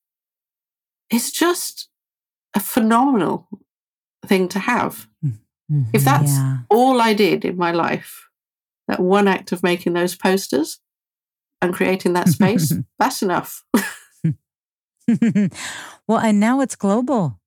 [1.09, 1.89] It's just
[2.53, 3.47] a phenomenal
[4.25, 5.07] thing to have.
[5.23, 5.83] Mm-hmm.
[5.93, 6.59] If that's yeah.
[6.69, 8.27] all I did in my life,
[8.87, 10.79] that one act of making those posters,
[11.61, 13.63] and creating that space, that's enough.
[16.07, 17.39] well, and now it's global.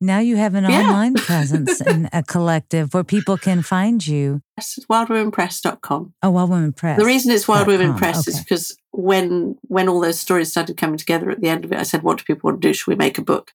[0.00, 0.80] Now you have an yeah.
[0.80, 4.42] online presence and a collective where people can find you.
[4.58, 6.14] Yes, wildwomenpress.com.
[6.22, 6.98] Oh, Wild Women Press.
[6.98, 8.36] The reason it's Wild Women Press okay.
[8.36, 11.78] is because when when all those stories started coming together at the end of it,
[11.78, 12.74] I said, What do people want to do?
[12.74, 13.52] Should we make a book?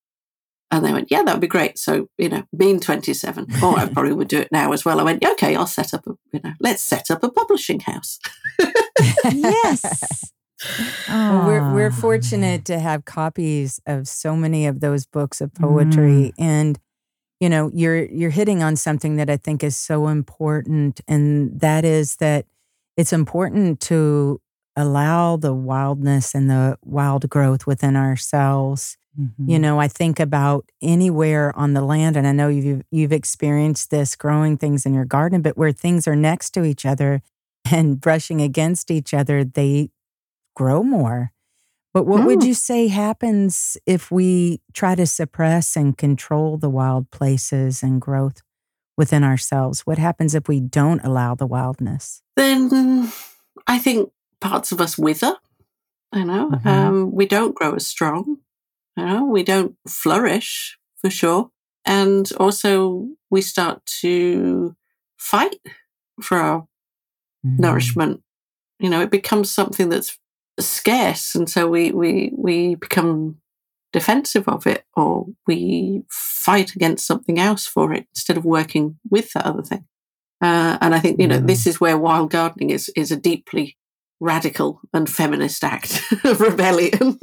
[0.71, 1.77] And they went, Yeah, that would be great.
[1.77, 4.99] So, you know, being 27, or I probably would do it now as well.
[4.99, 8.19] I went, Okay, I'll set up a, you know, let's set up a publishing house.
[9.31, 10.31] yes.
[11.09, 16.33] well, we're we're fortunate to have copies of so many of those books of poetry,
[16.33, 16.33] mm.
[16.37, 16.79] and
[17.39, 21.85] you know, you're you're hitting on something that I think is so important, and that
[21.85, 22.45] is that
[22.97, 24.41] it's important to
[24.75, 28.97] allow the wildness and the wild growth within ourselves.
[29.19, 29.49] Mm-hmm.
[29.49, 33.91] You know, I think about anywhere on the land, and I know you've you've experienced
[33.91, 37.21] this growing things in your garden, but where things are next to each other
[37.71, 39.89] and brushing against each other, they
[40.55, 41.31] grow more.
[41.93, 42.25] But what mm.
[42.27, 47.99] would you say happens if we try to suppress and control the wild places and
[47.99, 48.41] growth
[48.95, 49.81] within ourselves?
[49.81, 52.21] What happens if we don't allow the wildness?
[52.35, 53.11] Then
[53.65, 55.35] I think parts of us wither.
[56.13, 56.67] You know, mm-hmm.
[56.67, 58.37] um, we don't grow as strong.
[58.99, 61.51] You know, we don't flourish for sure.
[61.85, 64.75] And also, we start to
[65.17, 65.55] fight
[66.21, 66.59] for our
[67.45, 67.61] mm-hmm.
[67.61, 68.21] nourishment.
[68.79, 70.17] You know, it becomes something that's
[70.59, 73.37] scarce, and so we we we become
[73.93, 79.31] defensive of it, or we fight against something else for it instead of working with
[79.31, 79.85] the other thing.
[80.41, 83.77] Uh, and I think you know this is where wild gardening is is a deeply
[84.19, 87.17] radical and feminist act of rebellion.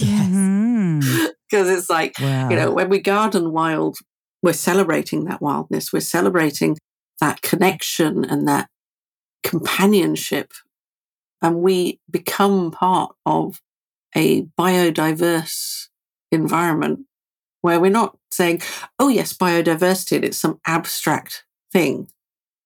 [0.00, 0.28] Yes.
[0.30, 1.30] Because mm-hmm.
[1.50, 2.50] it's like wow.
[2.50, 3.98] you know when we garden wild,
[4.42, 5.92] we're celebrating that wildness.
[5.92, 6.76] We're celebrating
[7.20, 8.68] that connection and that
[9.42, 10.52] companionship
[11.44, 13.60] and we become part of
[14.16, 15.88] a biodiverse
[16.32, 17.00] environment
[17.60, 18.62] where we're not saying,
[18.98, 22.08] oh, yes, biodiversity, and it's some abstract thing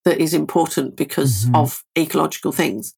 [0.04, 1.56] that is important because mm-hmm.
[1.56, 2.94] of ecological things.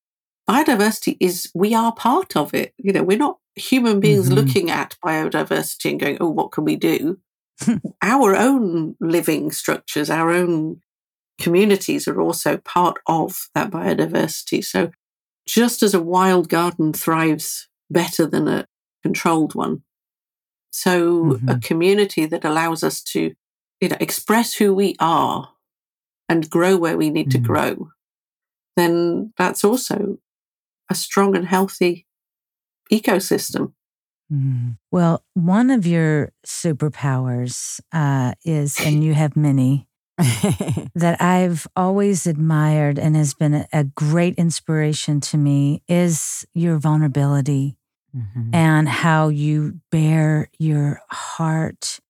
[0.50, 2.74] Biodiversity is, we are part of it.
[2.76, 4.34] You know, we're not human beings mm-hmm.
[4.34, 7.18] looking at biodiversity and going, oh, what can we do?
[8.02, 10.80] our own living structures, our own
[11.40, 14.64] communities are also part of that biodiversity.
[14.64, 14.90] So
[15.46, 18.66] just as a wild garden thrives better than a
[19.02, 19.82] controlled one.
[20.72, 21.48] So mm-hmm.
[21.48, 23.34] a community that allows us to
[23.80, 25.52] you know, express who we are
[26.28, 27.42] and grow where we need mm-hmm.
[27.42, 27.88] to grow,
[28.76, 30.18] then that's also
[30.90, 32.06] a strong and healthy
[32.92, 33.72] ecosystem.
[34.32, 34.78] Mm.
[34.90, 39.88] Well, one of your superpowers uh, is, and you have many,
[40.94, 46.76] that I've always admired and has been a, a great inspiration to me is your
[46.76, 47.78] vulnerability
[48.14, 48.54] mm-hmm.
[48.54, 52.00] and how you bear your heart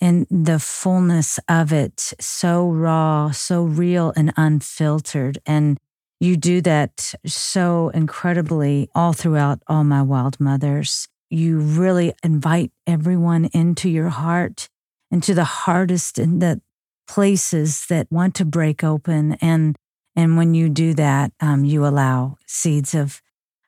[0.00, 5.38] and the fullness of it so raw, so real and unfiltered.
[5.46, 5.78] And
[6.24, 11.06] you do that so incredibly all throughout All My Wild Mothers.
[11.30, 14.68] You really invite everyone into your heart,
[15.10, 16.60] into the hardest and the
[17.06, 19.34] places that want to break open.
[19.40, 19.76] And
[20.16, 23.20] and when you do that um, you allow seeds of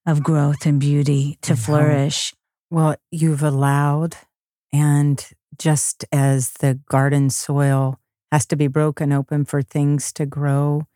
[0.06, 2.32] of growth and beauty to flourish.
[2.70, 4.16] Well you've allowed
[4.72, 5.24] and
[5.58, 7.98] just as the garden soil
[8.32, 10.86] has to be broken open for things to grow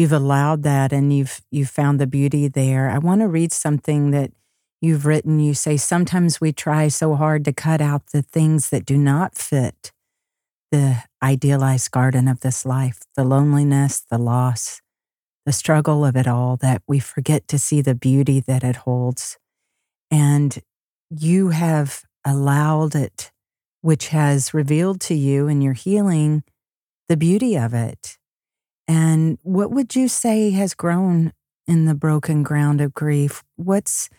[0.00, 4.10] you've allowed that and you've you've found the beauty there i want to read something
[4.10, 4.32] that
[4.80, 8.86] you've written you say sometimes we try so hard to cut out the things that
[8.86, 9.92] do not fit
[10.70, 14.80] the idealized garden of this life, the loneliness, the loss,
[15.44, 19.36] the struggle of it all, that we forget to see the beauty that it holds.
[20.10, 20.58] And
[21.10, 23.32] you have allowed it,
[23.80, 26.44] which has revealed to you in your healing
[27.08, 28.18] the beauty of it.
[28.90, 31.32] And what would you say has grown
[31.68, 33.44] in the broken ground of grief?
[33.54, 34.10] What's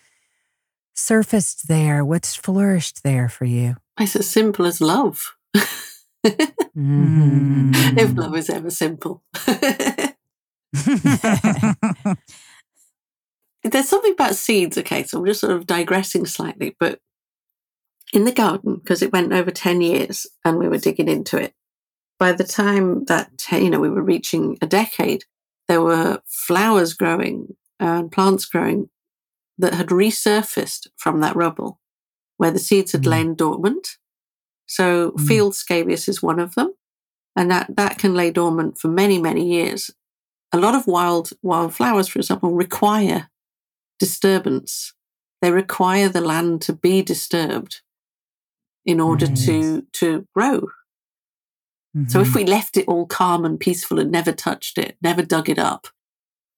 [0.93, 2.05] surfaced there?
[2.05, 3.75] What's flourished there for you?
[3.99, 5.35] It's as simple as love.
[5.53, 5.59] mm.
[7.99, 9.21] If love is ever simple.
[13.63, 17.01] There's something about seeds, okay, so I'm just sort of digressing slightly, but
[18.13, 21.53] in the garden, because it went over 10 years and we were digging into it,
[22.21, 25.23] by the time that, you know, we were reaching a decade,
[25.67, 28.91] there were flowers growing and plants growing
[29.57, 31.79] that had resurfaced from that rubble
[32.37, 33.07] where the seeds had mm.
[33.07, 33.97] lain dormant
[34.67, 35.27] so mm.
[35.27, 36.75] field scabious is one of them.
[37.35, 39.89] And that, that can lay dormant for many, many years.
[40.53, 43.29] A lot of wild wildflowers, for example, require
[43.97, 44.93] disturbance.
[45.41, 47.81] They require the land to be disturbed
[48.85, 50.67] in order to to grow.
[51.95, 52.09] Mm-hmm.
[52.09, 52.37] So if mm-hmm.
[52.37, 55.87] we left it all calm and peaceful and never touched it, never dug it up,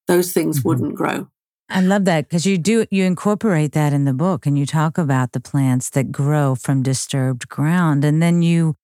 [0.07, 0.69] those things mm-hmm.
[0.69, 1.27] wouldn't grow.
[1.69, 4.97] I love that because you do you incorporate that in the book and you talk
[4.97, 8.75] about the plants that grow from disturbed ground and then you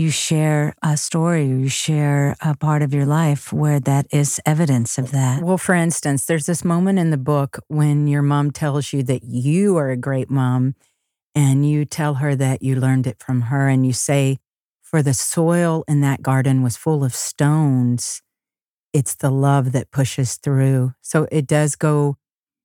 [0.00, 4.96] you share a story, you share a part of your life where that is evidence
[4.96, 5.42] of that.
[5.42, 9.24] Well, for instance, there's this moment in the book when your mom tells you that
[9.24, 10.74] you are a great mom
[11.34, 14.38] and you tell her that you learned it from her and you say,
[14.90, 18.22] for the soil in that garden was full of stones.
[18.92, 20.94] It's the love that pushes through.
[21.00, 22.16] So it does go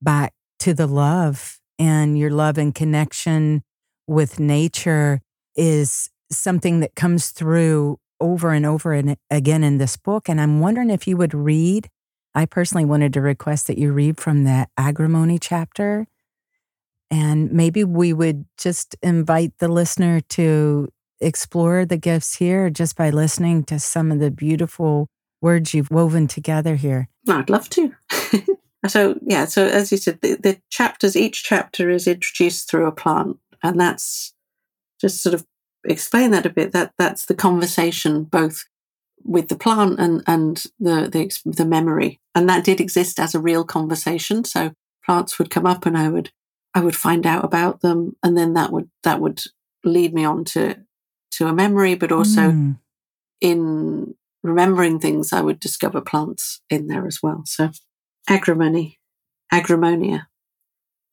[0.02, 3.64] back to the love and your love and connection
[4.08, 5.22] with nature
[5.56, 10.28] is something that comes through over and over and again in this book.
[10.28, 11.90] And I'm wondering if you would read.
[12.34, 16.08] I personally wanted to request that you read from the agrimony chapter.
[17.12, 20.90] And maybe we would just invite the listener to
[21.20, 25.08] explore the gifts here just by listening to some of the beautiful
[25.42, 27.10] words you've woven together here.
[27.28, 27.94] I'd love to.
[28.88, 32.92] so, yeah, so as you said, the, the chapters, each chapter is introduced through a
[32.92, 33.38] plant.
[33.64, 34.34] And that's
[35.00, 35.46] just sort of
[35.84, 36.72] explain that a bit.
[36.72, 38.66] That that's the conversation both
[39.24, 43.40] with the plant and and the the the memory, and that did exist as a
[43.40, 44.44] real conversation.
[44.44, 46.32] So plants would come up, and I would
[46.74, 49.42] I would find out about them, and then that would that would
[49.84, 50.78] lead me on to
[51.38, 52.78] to a memory, but also mm.
[53.42, 57.44] in remembering things, I would discover plants in there as well.
[57.46, 57.72] So
[58.28, 59.00] agrimony,
[59.54, 60.28] agrimonia,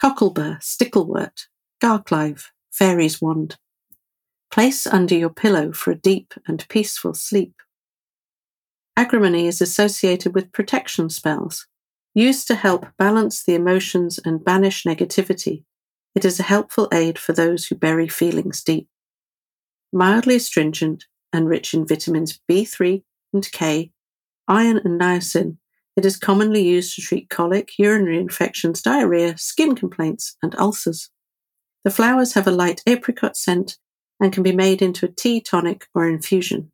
[0.02, 1.46] cocklebur, sticklewort,
[1.82, 3.56] garclive, fairy's wand,
[4.52, 7.54] Place under your pillow for a deep and peaceful sleep.
[8.98, 11.66] Agrimony is associated with protection spells.
[12.14, 15.64] Used to help balance the emotions and banish negativity,
[16.14, 18.88] it is a helpful aid for those who bury feelings deep.
[19.92, 23.92] Mildly astringent and rich in vitamins B3 and K,
[24.48, 25.58] iron and niacin,
[25.96, 31.10] it is commonly used to treat colic, urinary infections, diarrhea, skin complaints, and ulcers.
[31.84, 33.76] The flowers have a light apricot scent
[34.18, 36.72] and can be made into a tea, tonic, or infusion.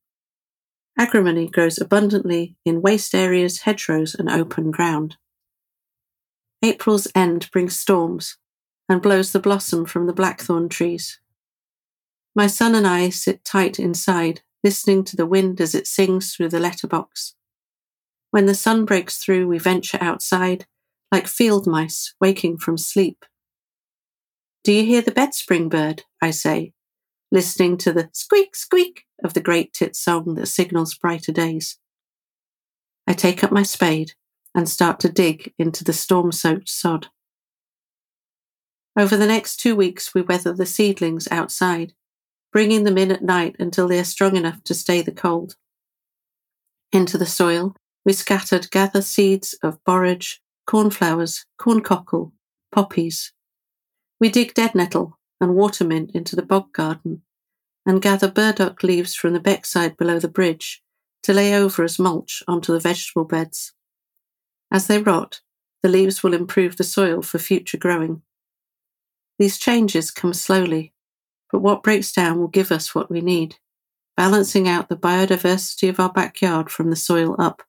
[0.96, 5.16] Agrimony grows abundantly in waste areas, hedgerows, and open ground.
[6.62, 8.36] April's end brings storms
[8.88, 11.20] and blows the blossom from the blackthorn trees.
[12.38, 16.50] My son and I sit tight inside, listening to the wind as it sings through
[16.50, 17.34] the letterbox.
[18.30, 20.64] When the sun breaks through, we venture outside,
[21.10, 23.24] like field mice waking from sleep.
[24.62, 26.04] Do you hear the bedspring bird?
[26.22, 26.74] I say,
[27.32, 31.80] listening to the squeak squeak of the great tit song that signals brighter days.
[33.04, 34.12] I take up my spade
[34.54, 37.08] and start to dig into the storm soaked sod.
[38.96, 41.94] Over the next two weeks, we weather the seedlings outside,
[42.52, 45.56] bringing them in at night until they are strong enough to stay the cold.
[46.92, 47.74] Into the soil,
[48.04, 52.32] we scattered gather seeds of borage, cornflowers, corncockle,
[52.72, 53.32] poppies.
[54.20, 57.22] We dig dead nettle and watermint into the bog garden,
[57.86, 60.82] and gather burdock leaves from the beckside below the bridge
[61.22, 63.72] to lay over as mulch onto the vegetable beds.
[64.72, 65.40] As they rot,
[65.82, 68.22] the leaves will improve the soil for future growing.
[69.38, 70.92] These changes come slowly,
[71.52, 73.56] but what breaks down will give us what we need,
[74.16, 77.62] balancing out the biodiversity of our backyard from the soil up.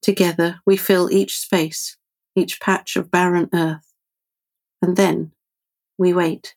[0.00, 1.96] Together, we fill each space,
[2.34, 3.92] each patch of barren earth,
[4.80, 5.32] and then
[5.98, 6.54] we wait.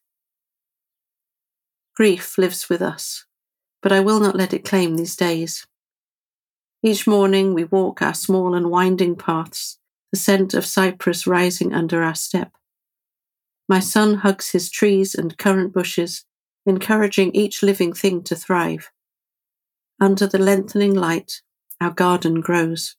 [1.95, 3.25] Grief lives with us,
[3.81, 5.65] but I will not let it claim these days.
[6.83, 9.79] Each morning we walk our small and winding paths,
[10.11, 12.51] the scent of cypress rising under our step.
[13.67, 16.25] My son hugs his trees and currant bushes,
[16.65, 18.91] encouraging each living thing to thrive.
[19.99, 21.41] Under the lengthening light,
[21.81, 22.95] our garden grows.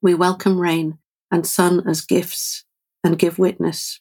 [0.00, 0.98] We welcome rain
[1.30, 2.64] and sun as gifts
[3.02, 4.00] and give witness.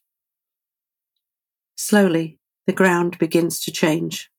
[1.76, 4.30] Slowly, the ground begins to change.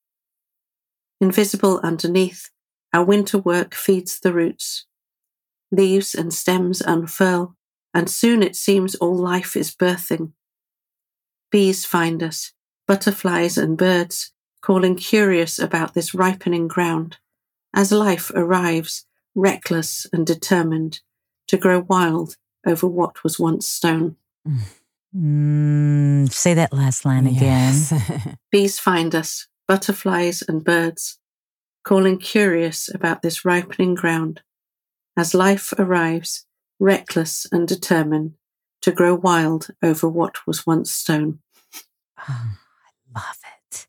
[1.21, 2.51] Invisible underneath,
[2.93, 4.87] our winter work feeds the roots.
[5.73, 7.57] Leaves and stems unfurl,
[7.95, 10.33] and soon it seems all life is birthing.
[11.53, 12.53] Bees find us,
[12.89, 14.33] butterflies and birds,
[14.63, 17.19] calling curious about this ripening ground,
[17.75, 21.01] as life arrives, reckless and determined,
[21.49, 22.37] to grow wild
[22.67, 24.17] over what was once stone.
[25.15, 26.33] Mm.
[26.33, 27.93] Say that last line yes.
[27.93, 28.39] again.
[28.51, 31.19] Bees find us, butterflies and birds,
[31.85, 34.41] calling curious about this ripening ground,
[35.17, 36.47] as life arrives,
[36.81, 38.35] reckless and determined,
[38.83, 41.39] to grow wild over what was once stone.
[42.29, 42.53] Oh,
[43.17, 43.89] I love it.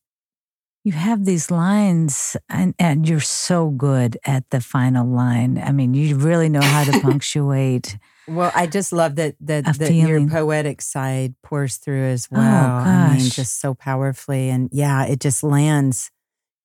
[0.83, 5.61] You have these lines, and, and you're so good at the final line.
[5.63, 7.95] I mean, you really know how to punctuate.
[8.27, 12.71] Well, I just love that that, that your poetic side pours through as oh, well.
[12.71, 16.09] Oh, I mean, just so powerfully, and yeah, it just lands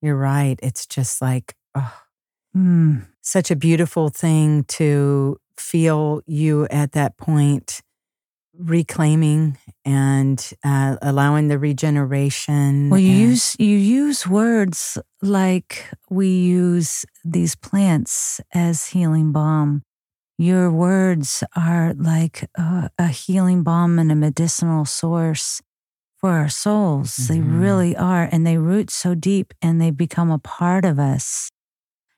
[0.01, 0.59] You're right.
[0.62, 2.01] It's just like, oh,
[2.57, 7.83] mm, such a beautiful thing to feel you at that point
[8.59, 12.91] reclaiming and uh, allowing the regeneration.
[12.91, 19.85] Well, you use you use words like we use these plants as healing balm.
[20.37, 25.61] Your words are like a, a healing balm and a medicinal source
[26.17, 27.13] for our souls.
[27.13, 27.33] Mm-hmm.
[27.33, 31.51] They really are, and they root so deep, and they become a part of us.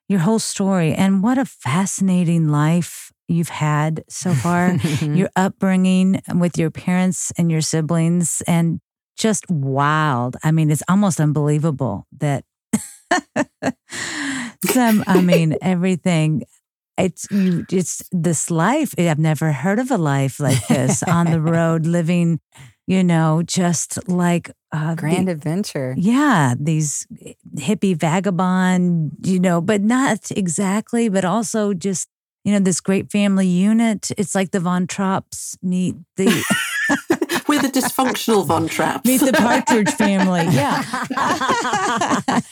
[0.09, 6.59] Your whole story, and what a fascinating life you've had so far, your upbringing with
[6.59, 8.81] your parents and your siblings, and
[9.16, 10.37] just wild.
[10.43, 12.45] I mean, it's almost unbelievable that
[14.64, 16.45] some, I mean, everything.
[16.99, 17.64] It's you.
[17.70, 18.95] It's this life.
[18.99, 22.41] I've never heard of a life like this on the road, living.
[22.87, 25.95] You know, just like uh, grand the, adventure.
[25.97, 27.07] Yeah, these
[27.57, 29.12] hippie vagabond.
[29.22, 31.09] You know, but not exactly.
[31.09, 32.09] But also just
[32.45, 34.11] you know, this great family unit.
[34.16, 36.26] It's like the Von Trapps meet the.
[37.49, 39.05] We're the dysfunctional Von Trapps.
[39.05, 40.47] meet the Partridge family.
[40.55, 40.84] Yeah.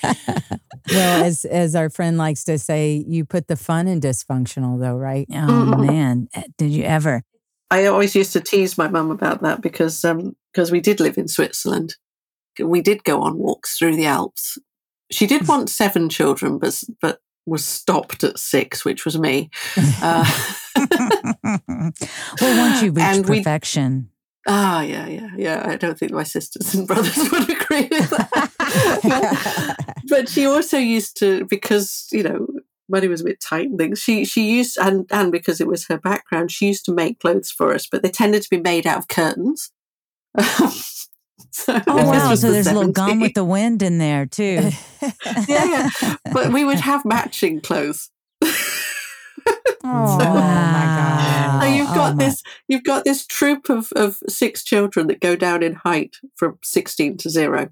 [0.91, 4.97] well, as as our friend likes to say, you put the fun in dysfunctional, though,
[4.97, 5.27] right?
[5.31, 5.87] Oh mm-hmm.
[5.87, 7.23] man, did you ever?
[7.71, 11.19] I always used to tease my mum about that because um because we did live
[11.19, 11.95] in Switzerland.
[12.59, 14.59] We did go on walks through the Alps.
[15.13, 19.51] She did want seven children, but but was stopped at six, which was me.
[20.03, 20.25] Uh,
[20.77, 21.93] well,
[22.41, 24.11] once you reach perfection.
[24.47, 25.63] Ah, oh, yeah, yeah, yeah.
[25.67, 28.51] I don't think my sisters and brothers would agree with that.
[29.05, 32.47] but, but she also used to, because, you know,
[32.89, 33.99] money was a bit tight and things.
[33.99, 37.51] She she used and and because it was her background, she used to make clothes
[37.51, 39.71] for us, but they tended to be made out of curtains.
[41.51, 42.35] So oh wow!
[42.35, 42.71] So the there's 70s.
[42.71, 44.71] a little Gone with the Wind in there too.
[45.49, 48.11] yeah, yeah, but we would have matching clothes.
[48.43, 48.53] oh,
[49.83, 51.63] so, my god!
[51.63, 55.37] So you've got oh, this, you've got this troop of of six children that go
[55.37, 57.71] down in height from sixteen to zero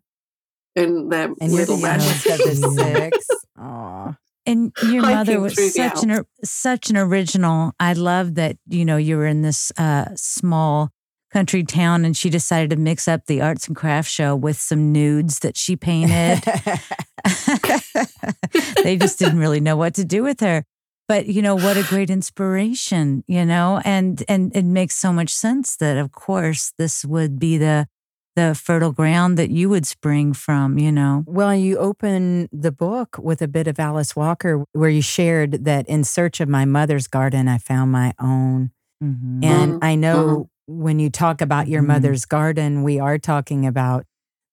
[0.74, 2.22] in their and little matches.
[2.76, 3.26] six.
[3.58, 4.16] Aww.
[4.48, 7.72] And your mother was such an such an original.
[7.80, 10.92] I love that you know you were in this uh, small
[11.36, 14.90] country town and she decided to mix up the arts and crafts show with some
[14.90, 16.40] nudes that she painted.
[18.82, 20.64] they just didn't really know what to do with her.
[21.08, 25.28] But you know what a great inspiration, you know, and and it makes so much
[25.28, 27.86] sense that of course this would be the
[28.34, 31.22] the fertile ground that you would spring from, you know.
[31.26, 35.86] Well, you open the book with a bit of Alice Walker where you shared that
[35.86, 38.70] in search of my mother's garden I found my own.
[39.04, 39.44] Mm-hmm.
[39.44, 41.92] And I know mm-hmm when you talk about your mm-hmm.
[41.92, 44.04] mother's garden, we are talking about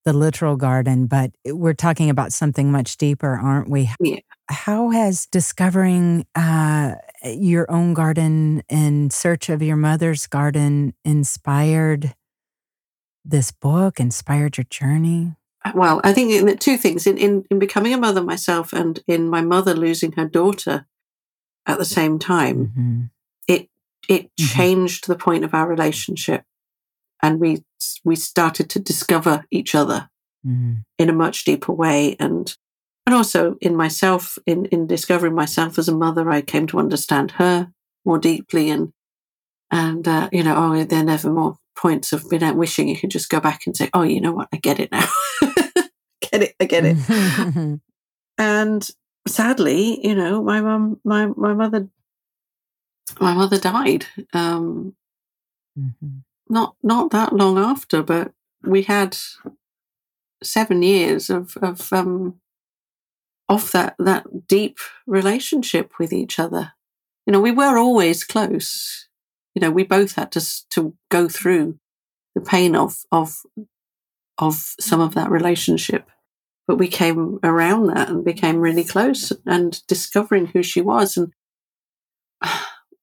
[0.06, 3.90] the literal garden, but we're talking about something much deeper, aren't we?
[4.00, 4.20] Yeah.
[4.50, 12.14] How has discovering uh, your own garden in search of your mother's garden inspired
[13.24, 15.36] this book, inspired your journey?
[15.74, 19.30] Well, I think in two things in, in, in becoming a mother myself and in
[19.30, 20.86] my mother losing her daughter
[21.66, 23.02] at the same time, mm-hmm
[24.10, 24.46] it mm-hmm.
[24.46, 26.44] changed the point of our relationship
[27.24, 27.64] and we
[28.04, 30.10] we started to discover each other
[30.46, 30.74] mm-hmm.
[31.00, 32.16] in a much deeper way.
[32.20, 32.56] And
[33.08, 37.32] and also in myself in in discovering myself as a mother i came to understand
[37.32, 37.72] her
[38.06, 38.70] more deeply.
[38.70, 38.92] And
[39.72, 42.96] and uh, you know oh there are never more points of being out wishing you
[42.96, 44.50] could just go back and say oh you know what?
[44.54, 45.08] I get it now.
[46.32, 47.80] Get it i get it.
[48.38, 48.90] And
[49.28, 51.88] sadly you know my mum my my mother
[53.20, 54.06] my mother died.
[54.34, 54.96] Um,
[55.78, 56.20] mm-hmm.
[56.50, 58.34] Not not that long after, but
[58.64, 59.18] we had
[60.44, 62.40] seven years of of um,
[63.50, 64.78] of that that deep
[65.08, 66.74] relationship with each other.
[67.26, 69.08] You know, we were always close.
[69.56, 71.80] You know, we both had to to go through
[72.36, 73.42] the pain of of
[74.38, 76.10] of some of that relationship,
[76.68, 81.34] but we came around that and became really close and discovering who she was and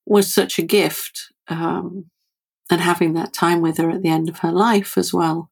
[0.05, 1.31] was such a gift.
[1.47, 2.11] Um,
[2.71, 5.51] and having that time with her at the end of her life as well.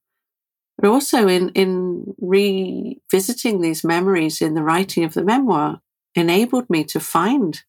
[0.78, 5.82] But also in, in revisiting these memories in the writing of the memoir
[6.16, 7.62] enabled me to find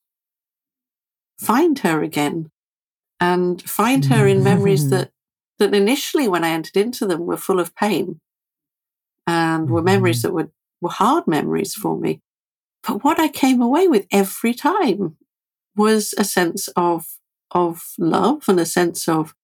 [1.39, 2.51] find her again
[3.19, 4.91] and find her in memories mm-hmm.
[4.91, 5.11] that
[5.59, 8.21] that initially when I entered into them were full of pain
[9.27, 10.29] and were memories mm-hmm.
[10.29, 10.51] that were,
[10.81, 12.21] were hard memories for me.
[12.87, 15.17] But what I came away with every time
[15.77, 17.07] was a sense of
[17.53, 19.35] of love and a sense of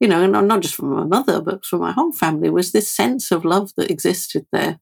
[0.00, 3.30] you know not just from my mother but from my whole family was this sense
[3.30, 4.80] of love that existed there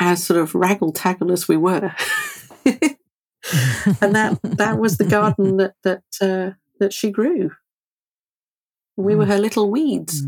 [0.00, 1.94] as sort of raggle-taggle as we were.
[2.64, 7.50] and that that was the garden that that uh, that she grew.
[8.96, 9.28] We were mm.
[9.28, 10.22] her little weeds.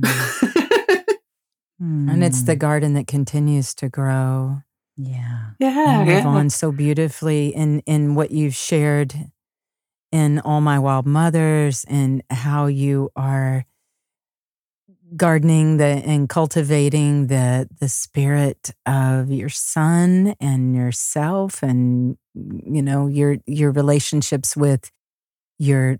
[1.82, 2.08] Mm.
[2.08, 4.62] and it's the garden that continues to grow.
[4.96, 5.50] Yeah.
[5.58, 5.98] Yeah.
[6.00, 6.26] And move yeah.
[6.26, 9.14] on so beautifully in in what you've shared
[10.14, 13.66] in All My Wild Mothers and how you are
[15.16, 23.08] gardening the and cultivating the the spirit of your son and yourself and you know
[23.08, 24.92] your your relationships with
[25.58, 25.98] your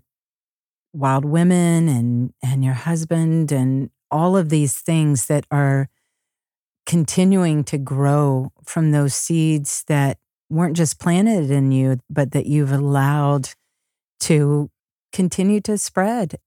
[0.93, 5.89] wild women and and your husband and all of these things that are
[6.85, 10.17] continuing to grow from those seeds that
[10.49, 13.49] weren't just planted in you but that you've allowed
[14.21, 14.69] to
[15.11, 16.39] continue to spread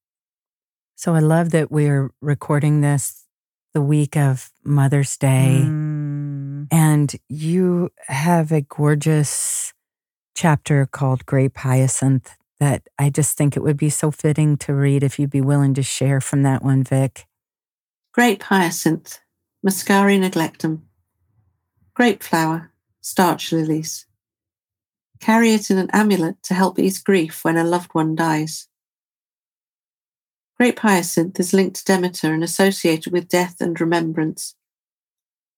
[0.99, 3.25] so I love that we're recording this
[3.73, 5.61] the week of Mother's Day.
[5.63, 6.67] Mm.
[6.73, 9.73] And you have a gorgeous
[10.35, 15.05] chapter called Grape Hyacinth that I just think it would be so fitting to read
[15.05, 17.29] if you'd be willing to share from that one, Vik.
[18.13, 19.21] Grape Hyacinth,
[19.65, 20.81] Muscari neglectum.
[21.95, 24.08] Grape flower, starch lilies.
[25.21, 28.69] Carry it in an amulet to help ease grief when a loved one dies.
[30.57, 34.55] Grape hyacinth is linked to Demeter and associated with death and remembrance.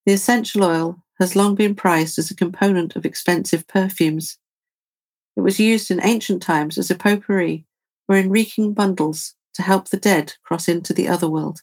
[0.05, 4.39] The essential oil has long been prized as a component of expensive perfumes.
[5.37, 7.65] It was used in ancient times as a potpourri
[8.09, 11.61] or in reeking bundles to help the dead cross into the other world.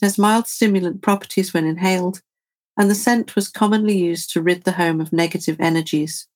[0.00, 2.22] It has mild stimulant properties when inhaled,
[2.76, 6.26] and the scent was commonly used to rid the home of negative energies.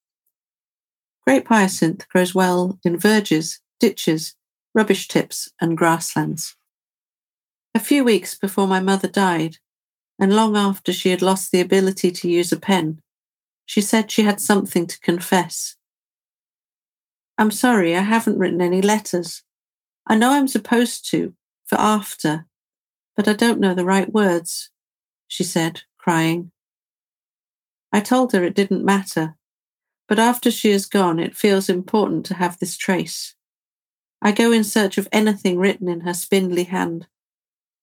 [1.27, 4.37] Grape hyacinth grows well in verges, ditches,
[4.75, 6.55] rubbish tips, and grasslands.
[7.75, 9.57] A few weeks before my mother died,
[10.21, 13.01] and long after she had lost the ability to use a pen,
[13.67, 15.77] she said she had something to confess.
[17.37, 19.43] I'm sorry, I haven't written any letters.
[20.07, 21.35] I know I'm supposed to,
[21.67, 22.47] for after,
[23.17, 24.71] but I don't know the right words,
[25.27, 26.53] she said, crying.
[27.93, 29.36] I told her it didn't matter,
[30.09, 33.35] but after she is gone, it feels important to have this trace.
[34.23, 37.07] I go in search of anything written in her spindly hand.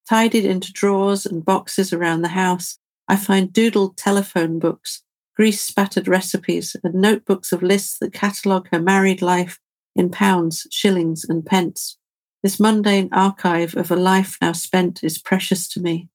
[0.09, 5.03] Tidied into drawers and boxes around the house, I find doodled telephone books,
[5.35, 9.59] grease spattered recipes, and notebooks of lists that catalogue her married life
[9.95, 11.97] in pounds, shillings, and pence.
[12.41, 16.09] This mundane archive of a life now spent is precious to me.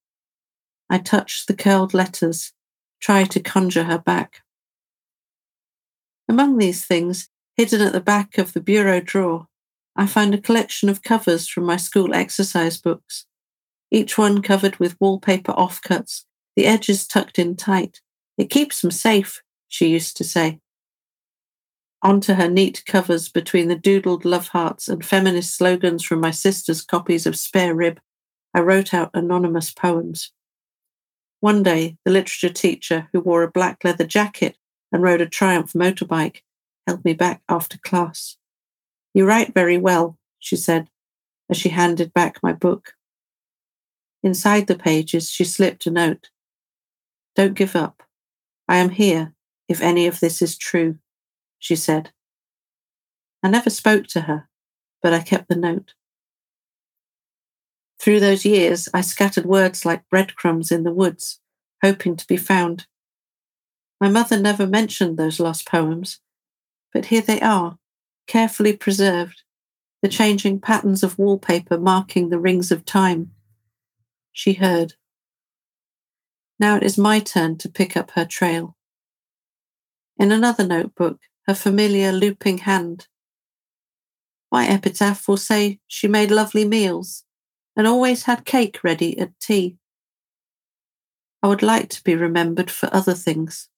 [0.91, 2.53] I touch the curled letters,
[3.01, 4.43] try to conjure her back.
[6.29, 9.47] Among these things, hidden at the back of the bureau drawer,
[9.97, 13.27] I find a collection of covers from my school exercise books,
[13.91, 16.25] each one covered with wallpaper offcuts,
[16.55, 18.01] the edges tucked in tight.
[18.37, 20.61] It keeps them safe, she used to say.
[22.03, 26.83] Onto her neat covers between the doodled love hearts and feminist slogans from my sister's
[26.83, 27.99] copies of Spare Rib,
[28.55, 30.33] I wrote out anonymous poems.
[31.41, 34.57] One day, the literature teacher, who wore a black leather jacket
[34.93, 36.43] and rode a Triumph motorbike,
[36.87, 38.37] held me back after class.
[39.15, 40.89] You write very well, she said
[41.51, 42.95] as she handed back my book.
[44.23, 46.31] Inside the pages, she slipped a note.
[47.35, 48.03] Don't give up.
[48.69, 49.35] I am here
[49.69, 50.99] if any of this is true,
[51.59, 52.11] she said.
[53.43, 54.49] I never spoke to her,
[55.03, 55.95] but I kept the note.
[58.01, 61.41] Through those years, I scattered words like breadcrumbs in the woods,
[61.83, 62.87] hoping to be found.
[64.01, 66.21] My mother never mentioned those lost poems,
[66.93, 67.79] but here they are,
[68.27, 69.43] carefully preserved,
[70.03, 73.33] the changing patterns of wallpaper marking the rings of time.
[74.33, 74.95] She heard.
[76.61, 78.77] Now it is my turn to pick up her trail.
[80.17, 83.09] In another notebook, her familiar looping hand.
[84.53, 87.25] My epitaph will say she made lovely meals
[87.77, 89.77] and always had cake ready at tea.
[91.43, 93.69] I would like to be remembered for other things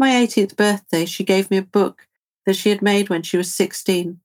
[0.00, 2.08] my 18th birthday, she gave me a book
[2.46, 4.18] that she had made when she was 16.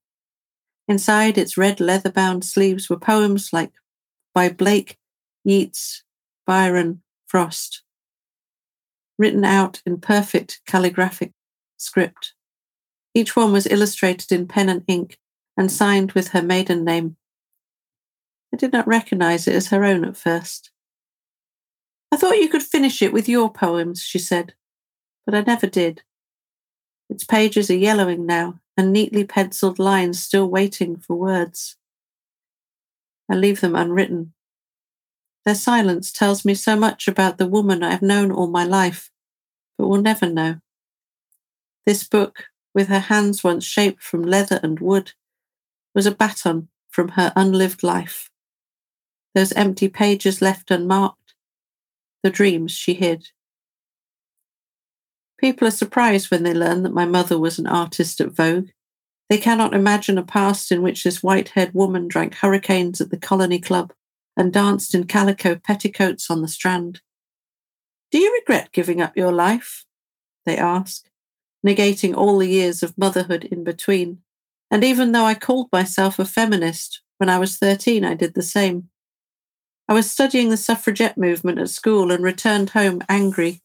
[0.87, 3.73] Inside its red leather bound sleeves were poems like
[4.33, 4.97] by Blake,
[5.43, 6.03] Yeats,
[6.47, 7.83] Byron, Frost,
[9.19, 11.33] written out in perfect calligraphic
[11.75, 12.33] script.
[13.13, 15.17] Each one was illustrated in pen and ink
[15.57, 17.17] and signed with her maiden name.
[18.53, 20.71] I did not recognize it as her own at first.
[22.13, 24.53] I thought you could finish it with your poems, she said
[25.25, 26.03] but I never did.
[27.09, 31.77] Its pages are yellowing now, and neatly penciled lines still waiting for words.
[33.29, 34.33] I leave them unwritten.
[35.45, 39.11] Their silence tells me so much about the woman I have known all my life,
[39.77, 40.57] but will never know.
[41.85, 45.13] This book, with her hands once shaped from leather and wood,
[45.93, 48.29] was a baton from her unlived life.
[49.35, 51.35] Those empty pages left unmarked,
[52.23, 53.29] the dreams she hid.
[55.45, 58.69] People are surprised when they learn that my mother was an artist at Vogue.
[59.29, 63.17] They cannot imagine a past in which this white haired woman drank hurricanes at the
[63.19, 63.93] Colony Club
[64.35, 67.01] and danced in calico petticoats on the Strand.
[68.09, 69.85] Do you regret giving up your life?
[70.47, 71.05] They ask,
[71.63, 74.23] negating all the years of motherhood in between.
[74.71, 78.41] And even though I called myself a feminist when I was 13, I did the
[78.41, 78.89] same.
[79.87, 83.61] I was studying the suffragette movement at school and returned home angry.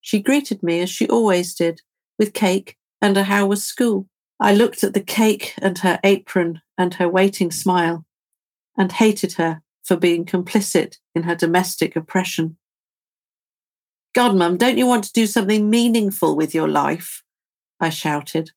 [0.00, 1.82] She greeted me as she always did,
[2.18, 4.06] with cake and a how was school.
[4.38, 8.06] I looked at the cake and her apron and her waiting smile
[8.76, 12.56] and hated her for being complicit in her domestic oppression.
[14.14, 17.22] God, Mum, don't you want to do something meaningful with your life?
[17.78, 18.50] I shouted.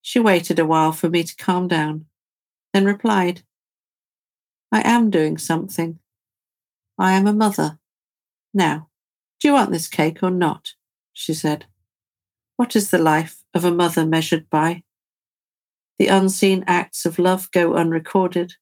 [0.00, 2.06] She waited a while for me to calm down,
[2.72, 3.42] then replied,
[4.70, 5.98] I am doing something.
[6.98, 7.78] I am a mother.
[8.54, 8.88] Now,
[9.42, 10.74] do you want this cake or not?
[11.12, 11.66] she said.
[12.56, 14.84] What is the life of a mother measured by?
[15.98, 18.54] The unseen acts of love go unrecorded,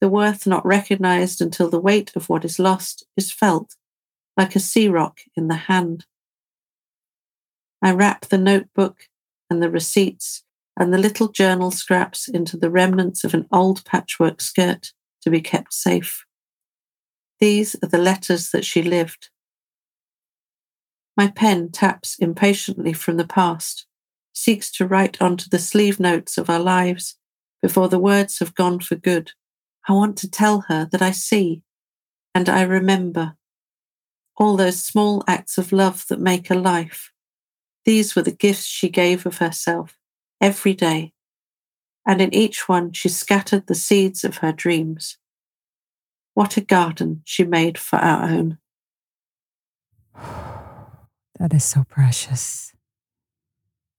[0.00, 3.76] the worth not recognized until the weight of what is lost is felt,
[4.38, 6.06] like a sea rock in the hand.
[7.82, 9.02] I wrap the notebook
[9.50, 10.44] and the receipts
[10.78, 15.42] and the little journal scraps into the remnants of an old patchwork skirt to be
[15.42, 16.24] kept safe.
[17.38, 19.28] These are the letters that she lived.
[21.20, 23.84] My pen taps impatiently from the past,
[24.32, 27.18] seeks to write onto the sleeve notes of our lives
[27.60, 29.32] before the words have gone for good.
[29.86, 31.60] I want to tell her that I see
[32.34, 33.36] and I remember
[34.38, 37.12] all those small acts of love that make a life.
[37.84, 39.98] These were the gifts she gave of herself
[40.40, 41.12] every day,
[42.06, 45.18] and in each one she scattered the seeds of her dreams.
[46.32, 48.56] What a garden she made for our own.
[51.40, 52.74] That is so precious.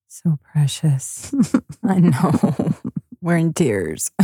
[0.08, 1.34] So precious.
[1.84, 2.76] I know.
[3.22, 4.12] We're in tears.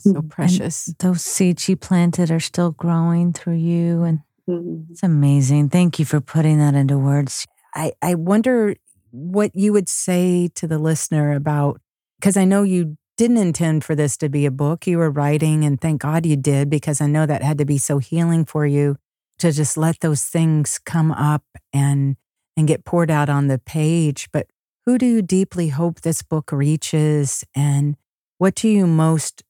[0.00, 0.86] so precious.
[0.86, 4.02] And those seeds she planted are still growing through you.
[4.02, 4.90] And mm-hmm.
[4.90, 5.68] it's amazing.
[5.68, 7.46] Thank you for putting that into words.
[7.74, 8.76] I, I wonder
[9.10, 11.82] what you would say to the listener about,
[12.18, 15.64] because I know you didn't intend for this to be a book you were writing,
[15.64, 18.66] and thank God you did, because I know that had to be so healing for
[18.66, 18.96] you
[19.38, 22.16] to just let those things come up and
[22.56, 24.28] and get poured out on the page.
[24.32, 24.48] But
[24.84, 27.96] who do you deeply hope this book reaches, and
[28.38, 29.42] what do you most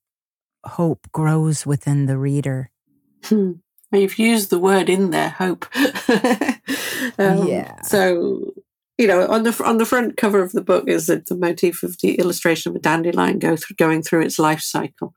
[0.64, 2.70] hope grows within the reader?
[3.24, 3.52] Hmm.
[3.90, 5.66] Well, you've used the word in there, hope.
[7.18, 7.82] um, yeah.
[7.82, 8.54] So
[8.98, 11.82] you know, on the on the front cover of the book is the, the motif
[11.82, 15.14] of the illustration of a dandelion go through, going through its life cycle.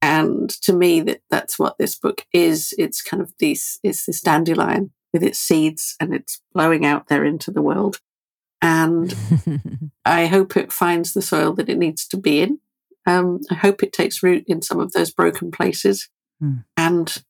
[0.00, 2.72] And to me, that that's what this book is.
[2.78, 7.24] It's kind of this it's this dandelion with its seeds, and it's blowing out there
[7.24, 8.00] into the world.
[8.60, 9.14] And
[10.04, 12.58] I hope it finds the soil that it needs to be in.
[13.06, 16.08] Um, I hope it takes root in some of those broken places
[16.42, 16.64] mm.
[16.76, 17.22] and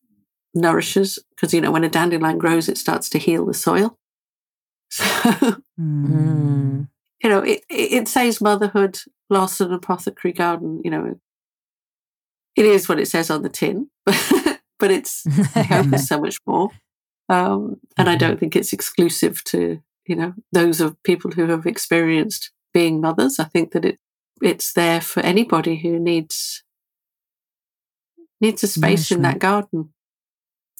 [0.53, 3.97] nourishes, because, you know, when a dandelion grows, it starts to heal the soil.
[4.91, 5.05] So,
[5.79, 6.87] mm.
[7.23, 8.99] you know, it, it says motherhood,
[9.29, 11.19] lost an apothecary garden, you know,
[12.59, 16.37] it is what it says on the tin, but it's, I hope there's so much
[16.45, 16.69] more.
[17.29, 18.19] Um, and I mm-hmm.
[18.19, 23.39] don't think it's exclusive to you know, those of people who have experienced being mothers.
[23.39, 23.99] I think that it
[24.41, 26.63] it's there for anybody who needs
[28.41, 29.93] needs a space in that garden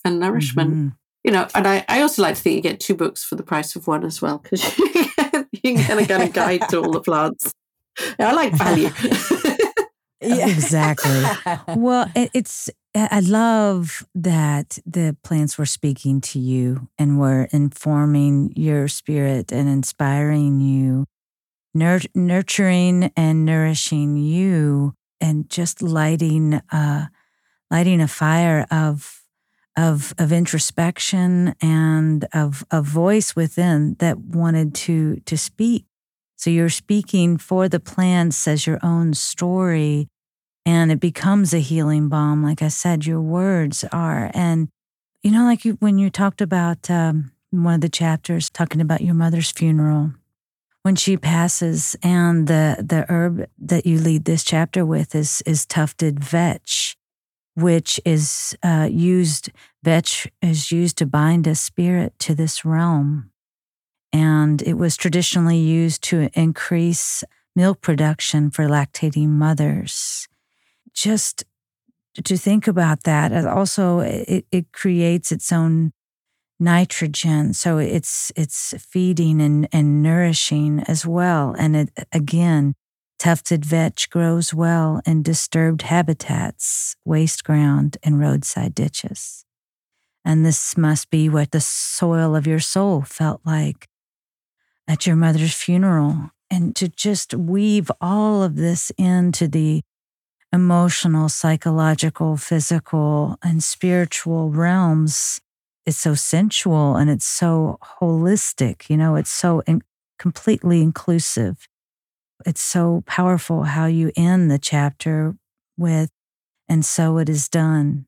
[0.04, 0.72] and nourishment.
[0.72, 0.88] Mm-hmm.
[1.24, 3.44] You know, and I, I also like to think you get two books for the
[3.44, 7.02] price of one as well, because you can kind of a guide to all the
[7.02, 7.54] plants.
[8.18, 8.90] I like value.
[10.22, 10.48] yeah.
[10.50, 11.24] Exactly.
[11.76, 18.52] well, it, it's I love that the plants were speaking to you and were informing
[18.56, 21.06] your spirit and inspiring you,
[21.74, 27.08] nur- nurturing and nourishing you, and just lighting, uh,
[27.70, 29.24] lighting a fire of,
[29.78, 35.86] of, of introspection and of a voice within that wanted to to speak.
[36.40, 40.08] So you're speaking for the plants as your own story
[40.66, 42.42] and it becomes a healing balm.
[42.42, 44.32] Like I said, your words are.
[44.34, 44.70] And,
[45.22, 49.02] you know, like you, when you talked about um, one of the chapters talking about
[49.02, 50.14] your mother's funeral,
[50.84, 51.98] when she passes.
[52.02, 56.96] And the, the herb that you lead this chapter with is, is tufted vetch,
[57.56, 59.50] which is uh, used,
[59.84, 63.29] vetch is used to bind a spirit to this realm.
[64.12, 67.24] And it was traditionally used to increase
[67.56, 70.28] milk production for lactating mothers.
[70.94, 71.44] Just
[72.24, 75.92] to think about that, also it, it creates its own
[76.60, 82.76] nitrogen so it's it's feeding and, and nourishing as well and it again
[83.18, 89.46] tufted vetch grows well in disturbed habitats waste ground and roadside ditches
[90.26, 93.88] and this must be what the soil of your soul felt like
[94.90, 99.82] at your mother's funeral and to just weave all of this into the
[100.52, 105.40] emotional psychological physical and spiritual realms
[105.90, 108.92] it's so sensual and it's so holistic.
[108.92, 109.82] You know, it's so in-
[110.20, 111.68] completely inclusive.
[112.46, 115.36] It's so powerful how you end the chapter
[115.78, 116.12] with,
[116.68, 118.06] and so it is done.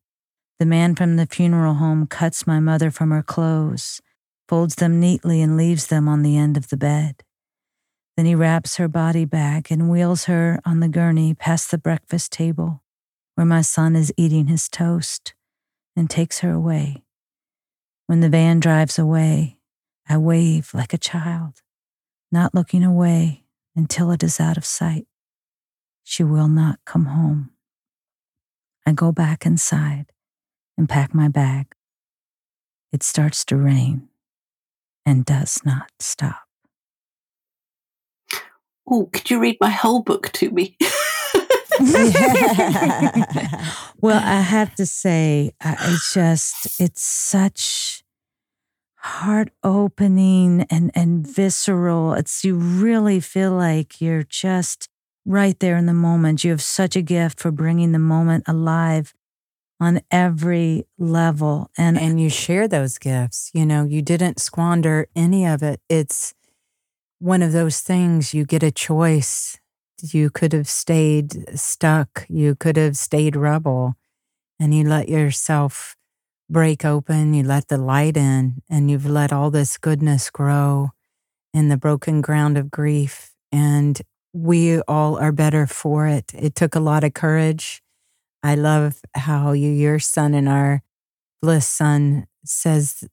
[0.60, 4.00] The man from the funeral home cuts my mother from her clothes,
[4.48, 7.24] folds them neatly, and leaves them on the end of the bed.
[8.18, 12.32] Then he wraps her body back and wheels her on the gurney past the breakfast
[12.32, 12.84] table,
[13.36, 15.34] where my son is eating his toast,
[15.96, 17.04] and takes her away.
[18.08, 19.58] When the van drives away,
[20.08, 21.62] I wave like a child,
[22.32, 25.08] not looking away until it is out of sight.
[26.04, 27.52] She will not come home.
[28.86, 30.12] I go back inside
[30.78, 31.74] and pack my bag.
[32.92, 34.10] It starts to rain
[35.06, 36.42] and does not stop.
[38.90, 40.76] Oh, could you read my whole book to me?
[44.02, 48.04] well, I have to say, it's just, it's such
[48.96, 52.14] heart opening and, and visceral.
[52.14, 54.90] It's, you really feel like you're just
[55.26, 56.44] right there in the moment.
[56.44, 59.14] You have such a gift for bringing the moment alive
[59.82, 61.72] on every level.
[61.78, 63.50] And, and you share those gifts.
[63.54, 65.82] You know, you didn't squander any of it.
[65.90, 66.36] It's
[67.20, 69.58] one of those things you get a choice
[70.04, 72.26] you could have stayed stuck.
[72.30, 73.96] You could have stayed rebel.
[74.60, 75.96] And you let yourself
[76.50, 77.34] break open.
[77.34, 80.92] You let the light in, and you've let all this goodness grow
[81.54, 83.34] in the broken ground of grief.
[83.52, 84.00] And
[84.34, 86.32] we all are better for it.
[86.36, 87.82] It took a lot of courage.
[88.44, 90.82] I love how you, your son, and our
[91.42, 93.04] bliss son says,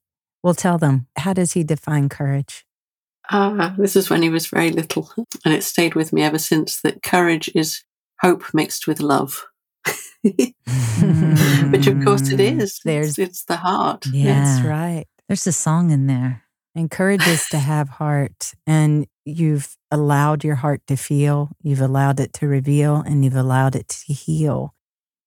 [0.42, 2.64] We'll tell them, how does he define courage?
[3.30, 5.10] Ah, this is when he was very little,
[5.44, 7.84] and it stayed with me ever since that courage is
[8.20, 9.46] hope mixed with love.
[10.22, 12.80] Which, of course, it mm.
[12.84, 14.06] There's, it's, it's the heart.
[14.06, 14.44] Yeah.
[14.44, 15.06] That's right.
[15.28, 16.42] There's a song in there.
[16.74, 22.32] Encourage us to have heart, and you've allowed your heart to feel, you've allowed it
[22.34, 24.74] to reveal, and you've allowed it to heal.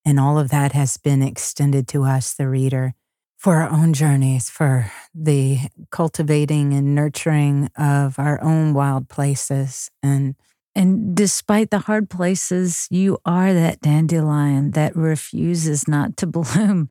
[0.04, 2.93] And all of that has been extended to us, the reader
[3.38, 5.60] for our own journeys, for the
[5.91, 9.89] cultivating and nurturing of our own wild places.
[10.04, 10.36] And
[10.74, 16.89] and despite the hard places, you are that dandelion that refuses not to bloom.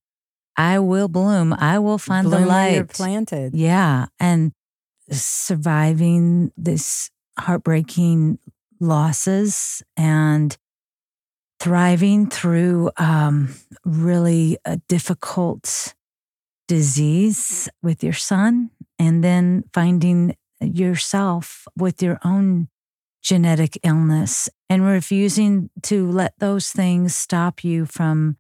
[0.57, 1.55] I will bloom.
[1.55, 2.75] I will find bloom the light.
[2.75, 3.55] you're planted.
[3.55, 4.07] Yeah.
[4.19, 4.53] And
[5.11, 8.39] surviving this heartbreaking
[8.79, 10.57] losses and
[11.61, 13.55] thriving through um,
[13.85, 15.95] really a difficult
[16.67, 22.69] disease with your son and then finding yourself with your own
[23.23, 28.37] genetic illness and refusing to let those things stop you from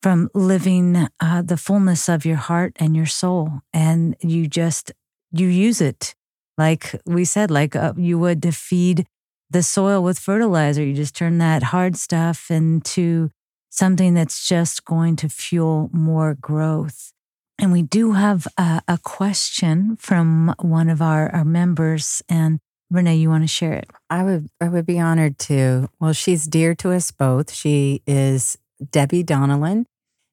[0.00, 3.60] from living uh, the fullness of your heart and your soul.
[3.72, 4.92] And you just
[5.32, 6.14] you use it.
[6.56, 9.06] Like we said like uh, you would to feed
[9.50, 13.30] the soil with fertilizer you just turn that hard stuff into
[13.70, 17.12] something that's just going to fuel more growth
[17.58, 22.22] and we do have a, a question from one of our, our members.
[22.28, 23.90] And Renee, you want to share it?
[24.08, 25.88] I would I would be honored to.
[25.98, 27.52] Well, she's dear to us both.
[27.52, 28.56] She is
[28.90, 29.86] Debbie Donnellan.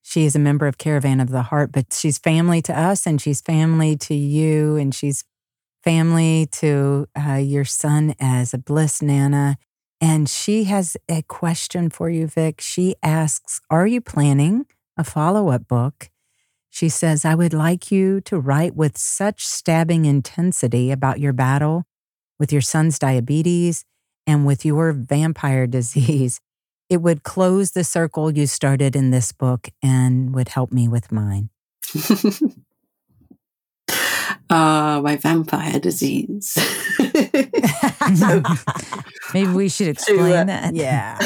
[0.03, 3.20] She is a member of Caravan of the Heart, but she's family to us and
[3.20, 5.24] she's family to you and she's
[5.86, 9.58] family to uh, your son as a bliss nana.
[10.02, 12.60] And she has a question for you, Vik.
[12.60, 14.66] She asks Are you planning
[14.98, 16.10] a follow up book?
[16.70, 21.86] She says, I would like you to write with such stabbing intensity about your battle
[22.38, 23.86] with your son's diabetes
[24.28, 26.42] and with your vampire disease.
[26.90, 31.12] It would close the circle you started in this book and would help me with
[31.12, 31.50] mine.
[34.50, 36.58] uh, my vampire disease.
[38.16, 38.43] so,
[39.34, 40.76] Maybe we should explain to, uh, that.
[40.76, 41.20] Yeah.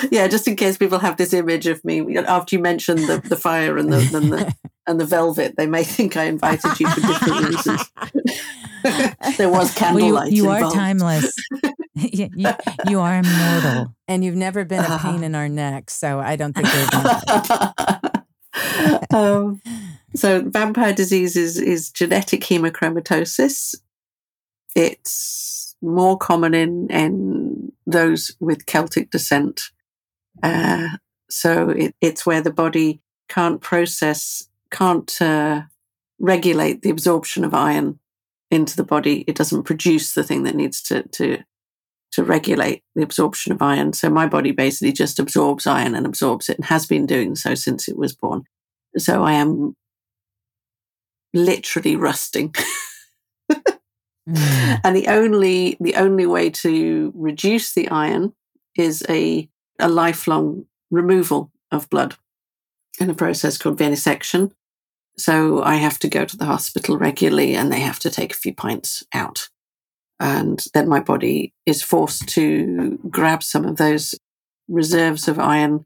[0.10, 3.36] yeah, just in case people have this image of me after you mentioned the, the
[3.36, 4.54] fire and the, and the
[4.88, 7.82] and the velvet, they may think I invited you for different reasons.
[9.36, 10.12] there was candlelight.
[10.12, 11.34] Well, you, you are timeless.
[11.94, 12.50] you, you,
[12.88, 16.52] you, are immortal, and you've never been a pain in our neck, so I don't
[16.52, 16.68] think
[19.12, 19.18] we're.
[19.18, 19.60] um,
[20.16, 23.74] so, vampire disease is, is genetic hemochromatosis.
[24.74, 29.70] It's more common in in those with Celtic descent.
[30.42, 30.88] Uh,
[31.30, 35.62] so it, it's where the body can't process can't uh,
[36.18, 37.98] regulate the absorption of iron
[38.50, 39.24] into the body.
[39.26, 41.38] It doesn't produce the thing that needs to to
[42.12, 43.92] to regulate the absorption of iron.
[43.92, 47.54] So my body basically just absorbs iron and absorbs it and has been doing so
[47.54, 48.44] since it was born.
[48.96, 49.76] So I am
[51.36, 52.50] literally rusting.
[53.52, 54.80] mm.
[54.82, 58.34] And the only the only way to reduce the iron
[58.76, 62.16] is a a lifelong removal of blood
[62.98, 64.52] in a process called venesection.
[65.18, 68.36] So I have to go to the hospital regularly and they have to take a
[68.36, 69.48] few pints out.
[70.18, 74.14] And then my body is forced to grab some of those
[74.68, 75.84] reserves of iron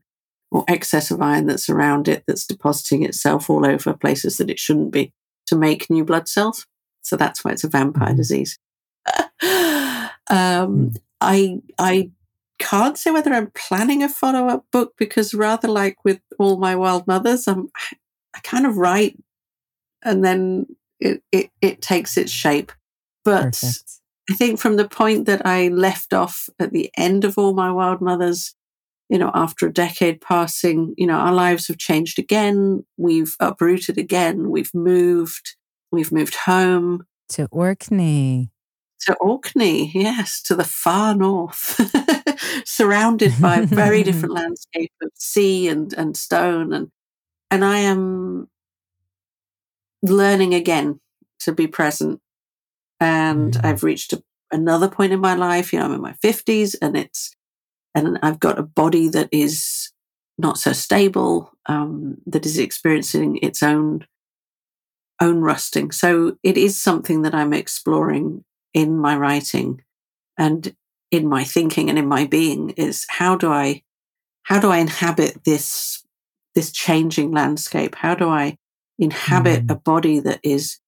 [0.51, 4.59] or excess of iron that's around it that's depositing itself all over places that it
[4.59, 5.13] shouldn't be
[5.51, 6.67] to make new blood cells.
[7.03, 8.17] So that's why it's a vampire mm-hmm.
[8.17, 8.59] disease.
[10.31, 10.89] um, hmm.
[11.21, 12.11] I I
[12.59, 16.75] can't say whether I'm planning a follow up book because rather like with all my
[16.77, 17.71] wild mothers, I'm
[18.35, 19.19] I kind of write
[20.03, 20.67] and then
[20.99, 22.73] it, it, it takes its shape.
[23.25, 23.91] But Perfect.
[24.31, 27.71] I think from the point that I left off at the end of all my
[27.73, 28.55] wild mothers,
[29.11, 32.87] you know, after a decade passing, you know, our lives have changed again.
[32.97, 34.51] We've uprooted again.
[34.51, 35.57] We've moved.
[35.91, 38.51] We've moved home to Orkney.
[39.07, 41.81] To Orkney, yes, to the far north,
[42.65, 46.91] surrounded by a very different landscape of sea and, and stone and
[47.51, 48.49] and I am
[50.03, 51.01] learning again
[51.41, 52.21] to be present.
[53.01, 53.57] And.
[53.65, 55.73] I've reached a, another point in my life.
[55.73, 57.35] You know, I'm in my 50s and it's,
[57.95, 59.91] and I've got a body that is
[60.39, 64.07] not so stable, um, that is experiencing its own
[65.23, 65.91] own rusting.
[65.91, 69.83] So it is something that I'm exploring in my writing
[70.39, 70.75] and
[71.11, 73.83] in my thinking and in my being is how do I
[74.45, 76.03] how do I inhabit this
[76.55, 77.95] this changing landscape?
[77.95, 78.57] How do I
[78.99, 79.71] inhabit mm.
[79.71, 80.79] a body that is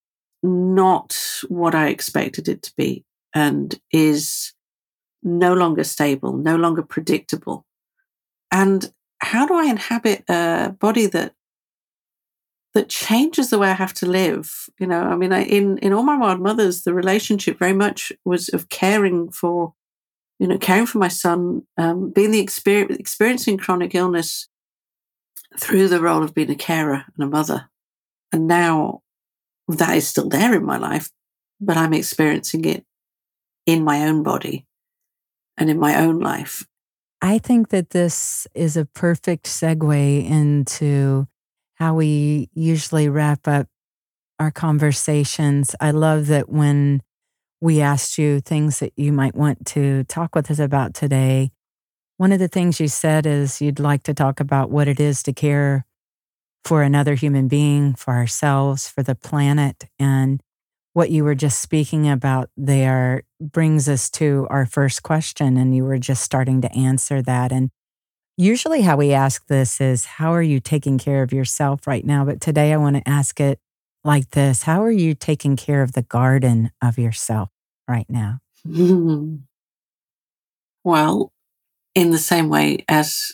[0.42, 1.16] not
[1.48, 4.51] what I expected it to be and is
[5.22, 7.66] no longer stable, no longer predictable?
[8.50, 11.34] And how do I inhabit a body that
[12.74, 14.68] that changes the way I have to live?
[14.78, 18.12] You know, I mean, I, in in all my wild mothers, the relationship very much
[18.24, 19.74] was of caring for,
[20.38, 24.48] you know, caring for my son, um, being the experience, experiencing chronic illness
[25.58, 27.68] through the role of being a carer and a mother.
[28.32, 29.02] And now
[29.68, 31.10] that is still there in my life,
[31.60, 32.84] but I'm experiencing it
[33.66, 34.66] in my own body
[35.56, 36.66] and in my own life.
[37.20, 41.28] I think that this is a perfect segue into
[41.74, 43.68] how we usually wrap up
[44.38, 45.74] our conversations.
[45.80, 47.02] I love that when
[47.60, 51.52] we asked you things that you might want to talk with us about today,
[52.16, 55.22] one of the things you said is you'd like to talk about what it is
[55.24, 55.86] to care
[56.64, 59.86] for another human being, for ourselves, for the planet.
[59.98, 60.42] And
[60.94, 65.56] what you were just speaking about there brings us to our first question.
[65.56, 67.52] And you were just starting to answer that.
[67.52, 67.70] And
[68.36, 72.24] usually, how we ask this is, How are you taking care of yourself right now?
[72.24, 73.58] But today, I want to ask it
[74.04, 77.50] like this How are you taking care of the garden of yourself
[77.88, 78.40] right now?
[78.66, 79.36] Hmm.
[80.84, 81.32] Well,
[81.94, 83.32] in the same way as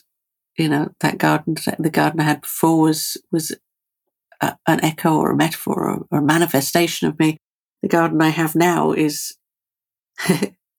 [0.56, 3.56] you know that garden the garden I had before was was
[4.40, 7.39] a, an echo or a metaphor or, or, a manifestation of me.
[7.82, 9.36] The garden I have now is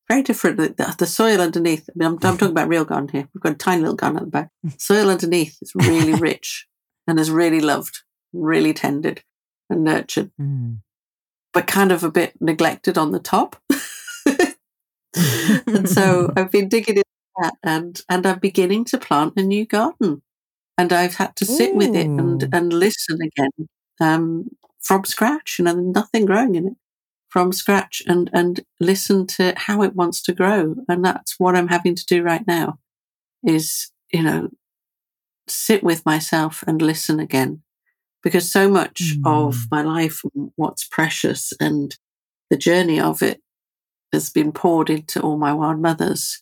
[0.09, 0.57] very different.
[0.57, 1.89] The, the, soil underneath.
[1.89, 3.30] I mean, I'm, I'm, talking about real garden here.
[3.34, 4.49] We've got a tiny little garden at the back.
[4.77, 6.67] Soil underneath is really rich
[7.07, 7.99] and is really loved,
[8.34, 9.23] really tended
[9.69, 10.80] and nurtured, mm.
[11.53, 13.55] but kind of a bit neglected on the top.
[15.15, 17.03] and so I've been digging in
[17.41, 20.21] that and and I'm beginning to plant a new garden.
[20.77, 21.77] And I've had to sit Ooh.
[21.77, 23.67] with it and and listen again
[23.99, 24.49] um,
[24.80, 25.59] from scratch.
[25.59, 26.73] You know, nothing growing in it
[27.30, 30.76] from scratch and and listen to how it wants to grow.
[30.88, 32.80] And that's what I'm having to do right now.
[33.43, 34.49] Is you know
[35.47, 37.64] sit with myself and listen again
[38.23, 39.22] because so much mm.
[39.26, 41.97] of my life, and what's precious and
[42.49, 43.41] the journey of it
[44.11, 46.41] has been poured into all my wild mothers.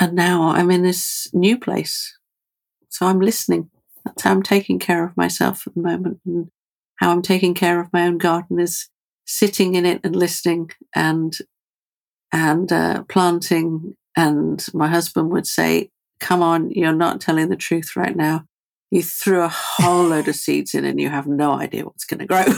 [0.00, 2.18] And now I'm in this new place.
[2.88, 3.70] So I'm listening.
[4.04, 6.18] That's how I'm taking care of myself at the moment.
[6.26, 6.48] And
[6.96, 8.88] how I'm taking care of my own garden is
[9.32, 11.38] sitting in it and listening and
[12.32, 13.96] and uh, planting.
[14.14, 15.90] And my husband would say,
[16.20, 18.44] "Come on, you're not telling the truth right now.
[18.90, 22.20] You threw a whole load of seeds in, and you have no idea what's going
[22.20, 22.44] to grow."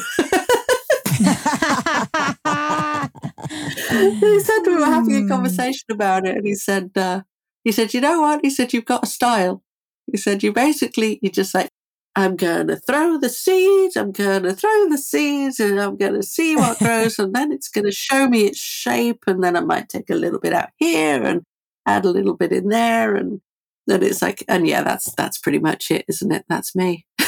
[3.94, 5.28] he said we were having a hmm.
[5.28, 7.22] conversation about it, and he said, uh,
[7.62, 8.40] "He said, you know what?
[8.42, 9.62] He said you've got a style.
[10.10, 11.70] He said you basically you just like."
[12.16, 13.96] I'm going to throw the seeds.
[13.96, 17.18] I'm going to throw the seeds and I'm going to see what grows.
[17.18, 19.24] and then it's going to show me its shape.
[19.26, 21.42] And then I might take a little bit out here and
[21.86, 23.16] add a little bit in there.
[23.16, 23.40] And
[23.86, 26.44] then it's like, and yeah, that's, that's pretty much it, isn't it?
[26.48, 27.04] That's me.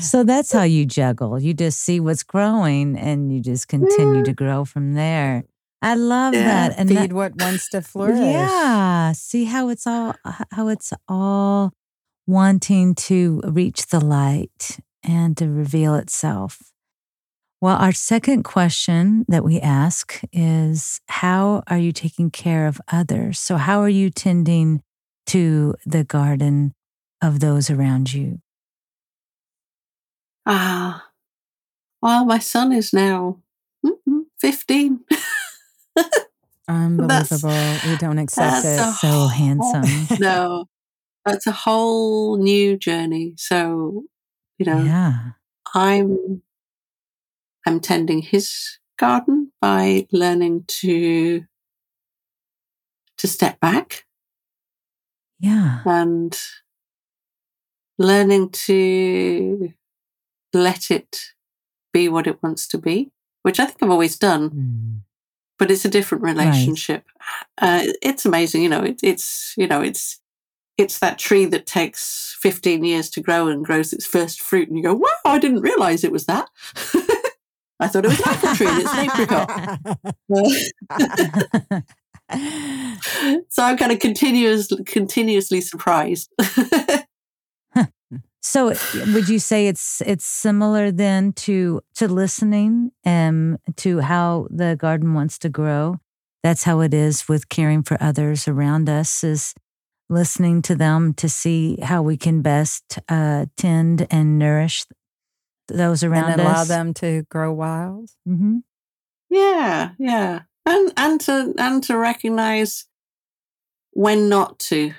[0.00, 1.38] so that's how you juggle.
[1.38, 4.24] You just see what's growing and you just continue yeah.
[4.24, 5.44] to grow from there.
[5.82, 6.78] I love yeah, that.
[6.78, 8.18] And feed that, what wants to flourish.
[8.18, 9.12] Yeah.
[9.12, 10.14] See how it's all
[10.50, 11.72] how it's all
[12.26, 16.58] wanting to reach the light and to reveal itself.
[17.60, 23.38] Well, our second question that we ask is how are you taking care of others?
[23.38, 24.82] So how are you tending
[25.26, 26.74] to the garden
[27.22, 28.40] of those around you?
[30.44, 31.08] Ah.
[32.00, 33.38] well, my son is now
[34.38, 35.00] 15.
[36.68, 37.76] Unbelievable.
[37.86, 38.94] we don't accept it.
[38.94, 40.18] So handsome.
[40.20, 40.66] no,
[41.24, 43.34] that's a whole new journey.
[43.36, 44.04] So,
[44.58, 45.30] you know, yeah.
[45.74, 46.42] I'm
[47.66, 51.44] I'm tending his garden by learning to
[53.18, 54.04] to step back.
[55.38, 55.82] Yeah.
[55.84, 56.38] And
[57.98, 59.72] learning to
[60.52, 61.32] let it
[61.92, 63.10] be what it wants to be,
[63.42, 64.50] which I think I've always done.
[64.50, 65.05] Mm
[65.58, 67.04] but it's a different relationship.
[67.60, 67.88] Right.
[67.88, 68.82] Uh, it's amazing, you know.
[68.82, 70.20] It, it's you know, it's
[70.76, 74.76] it's that tree that takes 15 years to grow and grows its first fruit, and
[74.76, 76.48] you go, "Wow, I didn't realize it was that."
[77.78, 79.50] I thought it was an apple tree, and it's an apricot.
[83.48, 86.32] so I'm kind of continuous, continuously surprised.
[88.46, 88.72] So
[89.12, 95.14] would you say it's it's similar then to to listening um to how the garden
[95.14, 95.98] wants to grow?
[96.44, 99.52] That's how it is with caring for others around us is
[100.08, 104.86] listening to them to see how we can best uh, tend and nourish
[105.66, 106.68] those around us and allow us.
[106.68, 108.10] them to grow wild.
[108.28, 108.58] Mm-hmm.
[109.28, 112.86] Yeah, yeah, and and to and to recognize
[113.90, 114.94] when not to,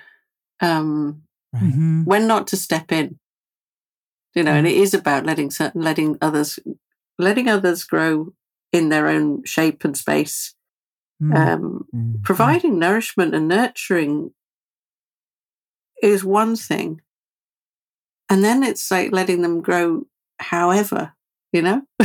[0.59, 1.23] um,
[1.55, 2.03] mm-hmm.
[2.03, 3.17] when not to step in
[4.37, 4.69] you know, and mm.
[4.69, 6.59] it is about letting certain, letting others,
[7.17, 8.33] letting others grow
[8.71, 10.53] in their own shape and space.
[11.21, 11.35] Mm.
[11.35, 12.23] Um, mm.
[12.23, 14.29] Providing nourishment and nurturing
[16.03, 17.01] is one thing.
[18.29, 20.05] And then it's like letting them grow
[20.37, 21.13] however,
[21.51, 21.81] you know?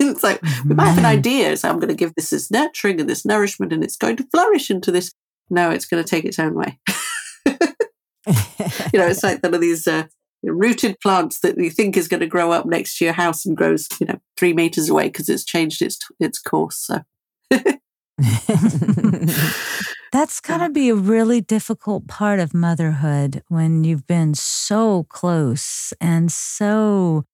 [0.00, 1.12] it's like we might have an mm-hmm.
[1.12, 4.16] idea, so I'm going to give this this nurturing and this nourishment, and it's going
[4.16, 5.12] to flourish into this.
[5.50, 6.78] No, it's going to take its own way.
[7.46, 7.54] you
[8.94, 10.04] know, it's like one of these uh,
[10.42, 13.56] rooted plants that you think is going to grow up next to your house and
[13.56, 16.76] grows, you know, three meters away because it's changed its its course.
[16.76, 17.00] So.
[20.12, 25.92] That's got to be a really difficult part of motherhood when you've been so close
[26.00, 27.24] and so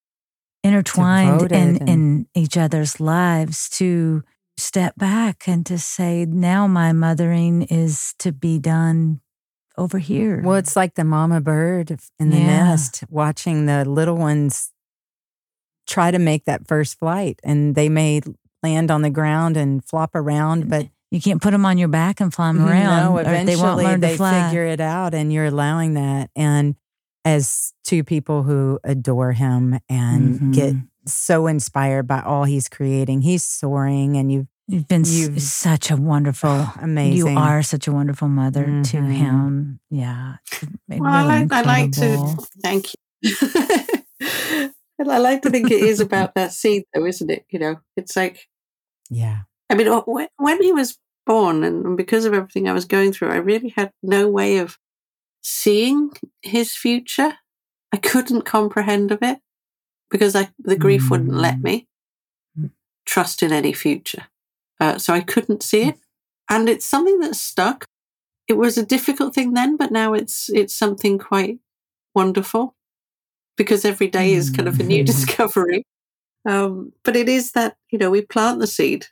[0.63, 1.89] intertwined in, and...
[1.89, 4.23] in each other's lives to
[4.57, 9.21] step back and to say, now my mothering is to be done
[9.77, 10.41] over here.
[10.43, 12.67] Well, it's like the mama bird in the yeah.
[12.69, 14.71] nest watching the little ones
[15.87, 18.21] try to make that first flight and they may
[18.61, 22.21] land on the ground and flop around, but you can't put them on your back
[22.21, 22.69] and fly them mm-hmm.
[22.69, 23.13] around.
[23.13, 26.29] No, eventually they, won't learn they figure it out and you're allowing that.
[26.35, 26.75] And
[27.25, 30.51] as two people who adore him and mm-hmm.
[30.51, 30.75] get
[31.05, 35.97] so inspired by all he's creating, he's soaring and you've You've been You've, such a
[35.97, 37.17] wonderful, amazing.
[37.17, 38.81] You are such a wonderful mother mm-hmm.
[38.83, 39.79] to him.
[39.89, 40.35] Yeah.
[40.87, 42.87] Well, really I, like, I like to thank
[43.21, 43.35] you.
[44.99, 47.45] and I like to think it is about that seed, though, isn't it?
[47.49, 48.47] You know, it's like,
[49.09, 49.41] yeah.
[49.69, 53.37] I mean, when he was born, and because of everything I was going through, I
[53.37, 54.77] really had no way of
[55.41, 56.11] seeing
[56.41, 57.37] his future.
[57.91, 59.39] I couldn't comprehend of it
[60.09, 61.11] because I, the grief mm.
[61.11, 61.63] wouldn't let mm.
[61.63, 61.87] me
[62.59, 62.71] mm.
[63.05, 64.27] trust in any future.
[64.79, 65.97] Uh, so I couldn't see it.
[66.49, 67.85] And it's something that stuck.
[68.47, 71.59] It was a difficult thing then, but now it's it's something quite
[72.13, 72.75] wonderful
[73.55, 75.05] because every day is kind of a new mm-hmm.
[75.13, 75.85] discovery.
[76.45, 79.07] Um, but it is that, you know, we plant the seed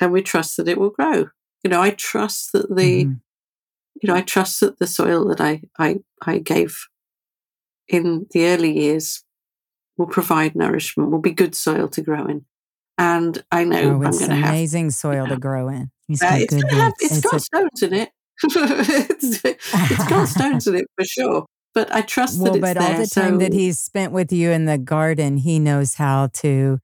[0.00, 1.28] and we trust that it will grow.
[1.62, 3.20] You know, I trust that the, mm.
[4.02, 6.86] you know, I trust that the soil that I, I, I gave
[7.88, 9.22] in the early years
[9.96, 12.44] will provide nourishment, will be good soil to grow in.
[12.96, 15.90] And I know oh, I'm going to have amazing soil to grow in.
[16.06, 18.10] He's uh, it's, have, it's, it's got a, stones in it.
[18.44, 21.46] it's, it's got stones in it for sure.
[21.74, 23.38] But I trust well, that but all the time so...
[23.38, 26.78] that he's spent with you in the garden, he knows how to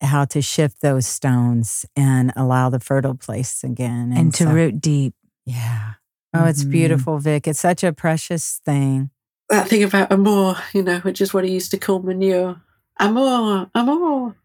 [0.00, 4.10] how to shift those stones and allow the fertile place again.
[4.10, 5.14] And, and to so, root deep.
[5.46, 5.94] Yeah.
[6.34, 6.48] Oh, mm-hmm.
[6.48, 7.46] it's beautiful, Vik.
[7.46, 9.10] It's such a precious thing.
[9.50, 12.60] That thing about amor, you know, which is what he used to call manure.
[12.98, 14.36] Amor, amor.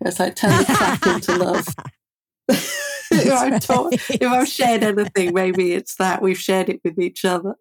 [0.00, 1.66] It's like turn the crap into love.
[3.10, 7.24] if, I've taught, if I've shared anything, maybe it's that we've shared it with each
[7.24, 7.56] other.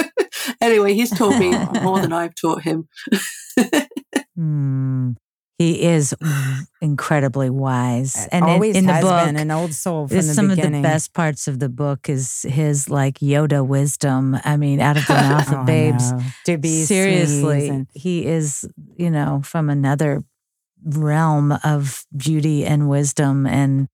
[0.60, 1.50] anyway, he's taught me
[1.80, 2.88] more than I've taught him.
[4.38, 5.16] mm.
[5.58, 6.14] He is
[6.80, 10.08] incredibly wise, and always in, in the book, an old soul.
[10.08, 10.76] From some beginning.
[10.76, 14.38] of the best parts of the book is his like Yoda wisdom.
[14.42, 16.12] I mean, out of the mouth of oh, babes.
[16.46, 18.66] To be seriously, and- he is
[18.96, 20.24] you know from another
[20.84, 23.88] realm of beauty and wisdom, and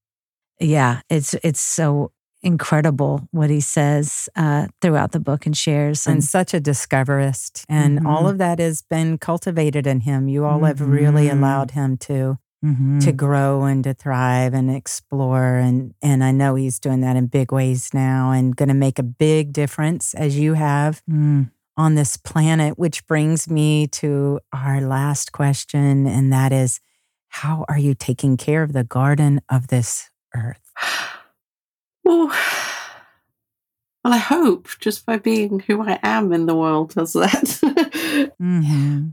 [0.60, 2.12] yeah, it's it's so
[2.46, 6.06] incredible what he says uh, throughout the book and shares.
[6.06, 7.64] And, and such a discoverist.
[7.68, 8.06] And mm-hmm.
[8.06, 10.28] all of that has been cultivated in him.
[10.28, 10.66] You all mm-hmm.
[10.66, 11.38] have really mm-hmm.
[11.38, 12.38] allowed him to.
[12.64, 13.00] Mm-hmm.
[13.00, 17.26] to grow and to thrive and explore and and I know he's doing that in
[17.26, 21.50] big ways now and going to make a big difference as you have mm.
[21.76, 26.80] On this planet which brings me to our last question and that is
[27.28, 30.72] how are you taking care of the garden of this earth
[32.04, 32.26] well,
[34.04, 37.32] well, I hope just by being who I am in the world does that.
[38.40, 39.08] mm-hmm.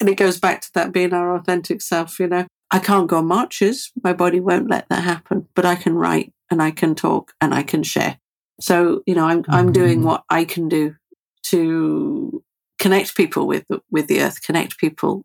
[0.00, 2.46] And it goes back to that being our authentic self, you know.
[2.70, 3.92] I can't go on marches.
[4.02, 7.54] My body won't let that happen, but I can write and I can talk and
[7.54, 8.18] I can share.
[8.60, 9.52] So, you know, I'm mm-hmm.
[9.52, 10.08] I'm doing mm-hmm.
[10.08, 10.96] what I can do
[11.44, 12.42] to
[12.78, 15.24] connect people with with the earth, connect people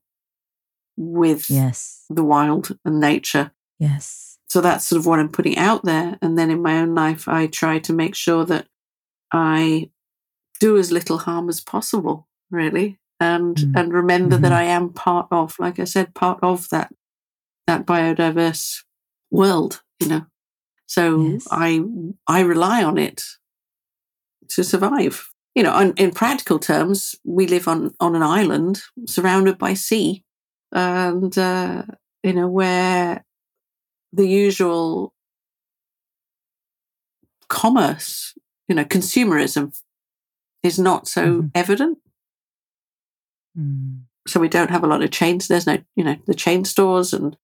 [0.97, 2.05] with yes.
[2.09, 3.51] the wild and nature.
[3.79, 6.17] Yes so that's sort of what I'm putting out there.
[6.21, 8.65] And then in my own life, I try to make sure that
[9.31, 9.91] I
[10.59, 13.79] do as little harm as possible, really, and mm.
[13.79, 14.43] and remember mm-hmm.
[14.43, 16.91] that I am part of, like I said, part of that
[17.67, 18.83] that biodiverse
[19.29, 19.83] world.
[19.99, 20.25] You know,
[20.87, 21.47] so yes.
[21.51, 21.81] I
[22.27, 23.21] I rely on it
[24.49, 25.29] to survive.
[25.59, 30.23] You know, on, in practical terms, we live on on an island surrounded by sea,
[30.71, 31.83] and uh,
[32.23, 33.25] you know where
[34.13, 35.13] the usual
[37.49, 38.35] commerce,
[38.69, 39.77] you know, consumerism
[40.63, 41.47] is not so mm-hmm.
[41.53, 41.97] evident.
[43.59, 44.03] Mm.
[44.29, 45.49] So we don't have a lot of chains.
[45.49, 47.35] There's no, you know, the chain stores and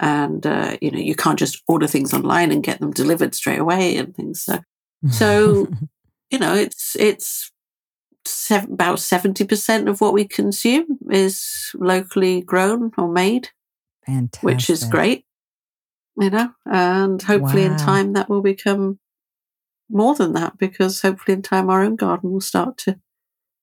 [0.00, 3.58] and uh, you know you can't just order things online and get them delivered straight
[3.58, 4.40] away and things.
[4.40, 4.60] So
[5.10, 5.68] so
[6.30, 7.52] you know it's it's
[8.50, 13.50] about seventy percent of what we consume is locally grown or made,
[14.06, 14.42] Fantastic.
[14.42, 15.24] which is great
[16.20, 17.72] you know, and hopefully wow.
[17.72, 18.98] in time that will become
[19.88, 22.98] more than that because hopefully in time our own garden will start to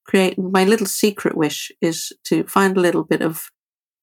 [0.06, 0.40] create.
[0.40, 3.52] My little secret wish is to find a little bit of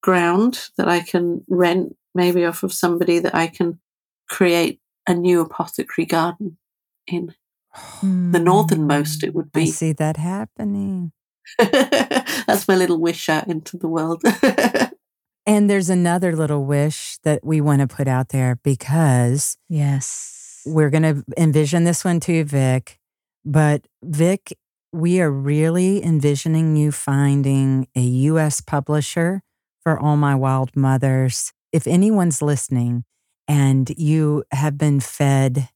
[0.03, 3.81] ground that I can rent, maybe off of somebody that I can
[4.29, 6.59] create a new apothecary garden
[7.07, 7.35] in.
[8.03, 8.45] The hmm.
[8.45, 9.63] northernmost it would be.
[9.63, 11.13] I see that happening.
[11.59, 14.23] That's my little wish out into the world.
[15.47, 20.91] And there's another little wish that we want to put out there because yes, we're
[20.91, 22.99] going to envision this one too, Vik.
[23.45, 24.57] But Vik,
[24.93, 29.43] we are really envisioning you finding a US publisher
[29.83, 31.53] for All My Wild Mothers.
[31.73, 33.05] If anyone's listening
[33.49, 35.71] and you have been fed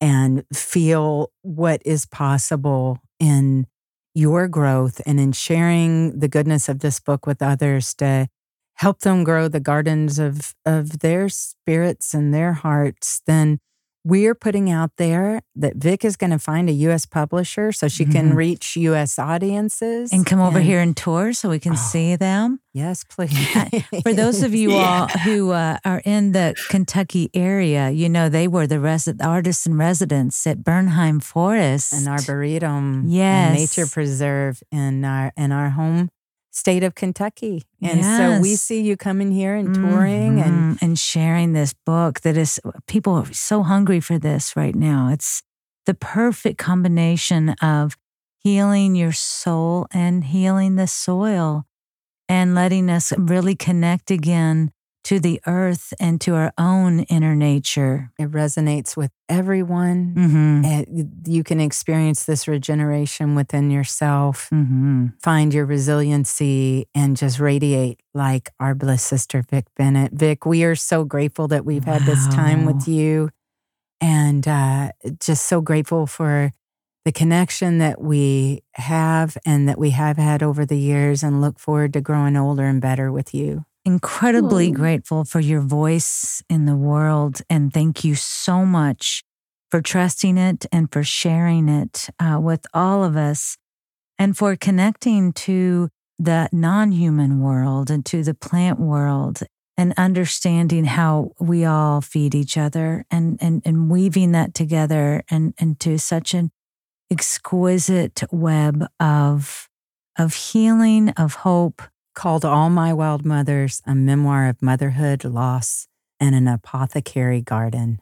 [0.00, 3.66] and feel what is possible in
[4.14, 8.28] your growth and in sharing the goodness of this book with others to
[8.74, 13.58] help them grow the gardens of of their spirits and their hearts, then
[14.06, 17.06] we're putting out there that Vik is going to find a U.S.
[17.06, 18.12] publisher so she mm-hmm.
[18.12, 19.18] can reach U.S.
[19.18, 22.60] audiences and come over and, here and tour so we can oh, see them.
[22.72, 23.36] Yes, please.
[24.04, 24.76] For those of you yeah.
[24.76, 29.66] all who uh, are in the Kentucky area, you know they were the resi- artists
[29.66, 36.10] and residents at Bernheim Forest, an arboretum, yes, nature preserve in our in our home
[36.56, 37.62] state of Kentucky.
[37.82, 38.16] And yes.
[38.36, 40.48] so we see you coming here and touring mm-hmm.
[40.48, 45.10] and and sharing this book that is people are so hungry for this right now.
[45.12, 45.42] It's
[45.84, 47.96] the perfect combination of
[48.38, 51.66] healing your soul and healing the soil
[52.28, 54.72] and letting us really connect again
[55.06, 58.10] to the earth and to our own inner nature.
[58.18, 60.14] It resonates with everyone.
[60.16, 61.30] Mm-hmm.
[61.30, 65.06] You can experience this regeneration within yourself, mm-hmm.
[65.22, 70.10] find your resiliency, and just radiate like our bliss sister, Vik Bennett.
[70.12, 73.30] Vik, we are so grateful that we've had this time with you
[74.00, 76.50] and uh, just so grateful for
[77.04, 81.60] the connection that we have and that we have had over the years and look
[81.60, 84.72] forward to growing older and better with you incredibly Ooh.
[84.72, 87.40] grateful for your voice in the world.
[87.48, 89.22] And thank you so much
[89.70, 93.56] for trusting it and for sharing it uh, with all of us
[94.18, 95.88] and for connecting to
[96.18, 99.42] the non human world and to the plant world
[99.76, 105.54] and understanding how we all feed each other and, and, and weaving that together and
[105.58, 106.50] into such an
[107.10, 109.68] exquisite web of,
[110.18, 111.82] of healing, of hope,
[112.16, 115.86] called All My Wild Mothers A Memoir of Motherhood, Loss,
[116.18, 118.00] and an Apothecary Garden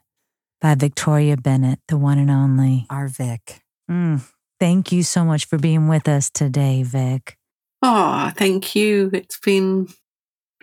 [0.61, 2.87] by Victoria Bennett, the one and only.
[2.89, 3.61] Our Vik.
[3.91, 4.25] Mm,
[4.59, 7.37] thank you so much for being with us today, Vik.
[7.83, 9.11] Oh, thank you.
[9.13, 9.89] It's been,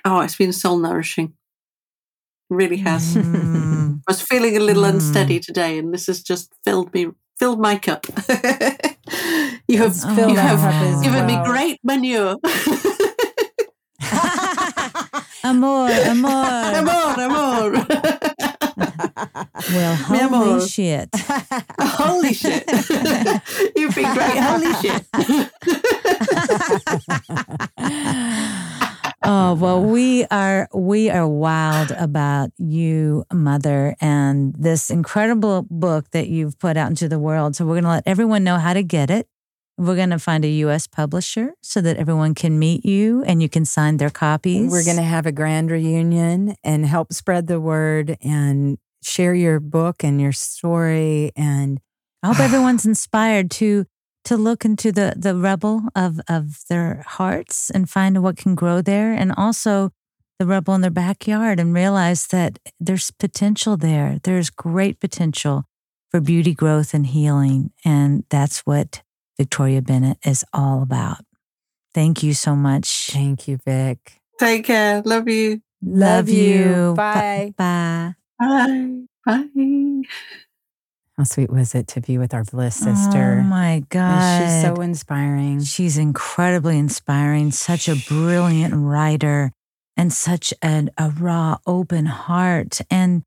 [0.04, 1.34] oh, it's been soul nourishing.
[2.48, 3.14] Really has.
[3.14, 4.00] Mm.
[4.08, 4.94] I was feeling a little mm.
[4.94, 7.08] unsteady today, and this has just filled me,
[7.38, 8.06] filled my cup.
[9.68, 11.44] you have, you have given well.
[11.44, 12.36] me great manure.
[15.44, 16.28] Amor, amor.
[16.28, 17.72] amor, amor.
[19.72, 21.08] well, holy shit.
[21.80, 22.64] holy shit.
[23.74, 24.38] You've been great.
[24.38, 25.04] Holy shit.
[29.24, 36.28] oh well we are we are wild about you mother and this incredible book that
[36.28, 38.82] you've put out into the world so we're going to let everyone know how to
[38.82, 39.28] get it
[39.78, 43.48] we're going to find a US publisher so that everyone can meet you and you
[43.48, 44.70] can sign their copies.
[44.70, 49.60] We're going to have a grand reunion and help spread the word and share your
[49.60, 51.80] book and your story and
[52.22, 53.86] I hope everyone's inspired to
[54.24, 58.80] to look into the the rebel of of their hearts and find what can grow
[58.80, 59.90] there and also
[60.38, 64.18] the rebel in their backyard and realize that there's potential there.
[64.22, 65.64] There's great potential
[66.10, 69.02] for beauty growth and healing and that's what
[69.36, 71.24] Victoria Bennett is all about.
[71.94, 73.10] Thank you so much.
[73.12, 74.20] Thank you, Vik.
[74.38, 75.02] Take care.
[75.04, 75.60] Love you.
[75.82, 76.44] Love, Love you.
[76.44, 76.94] you.
[76.94, 77.52] Bye.
[77.56, 78.14] Bye.
[78.38, 79.02] Bye.
[79.26, 80.02] Bye.
[81.16, 83.40] How sweet was it to be with our bliss oh sister?
[83.40, 84.40] Oh my God.
[84.40, 85.62] she's so inspiring.
[85.62, 89.52] She's incredibly inspiring, such a brilliant writer
[89.96, 92.80] and such an, a raw, open heart.
[92.90, 93.24] And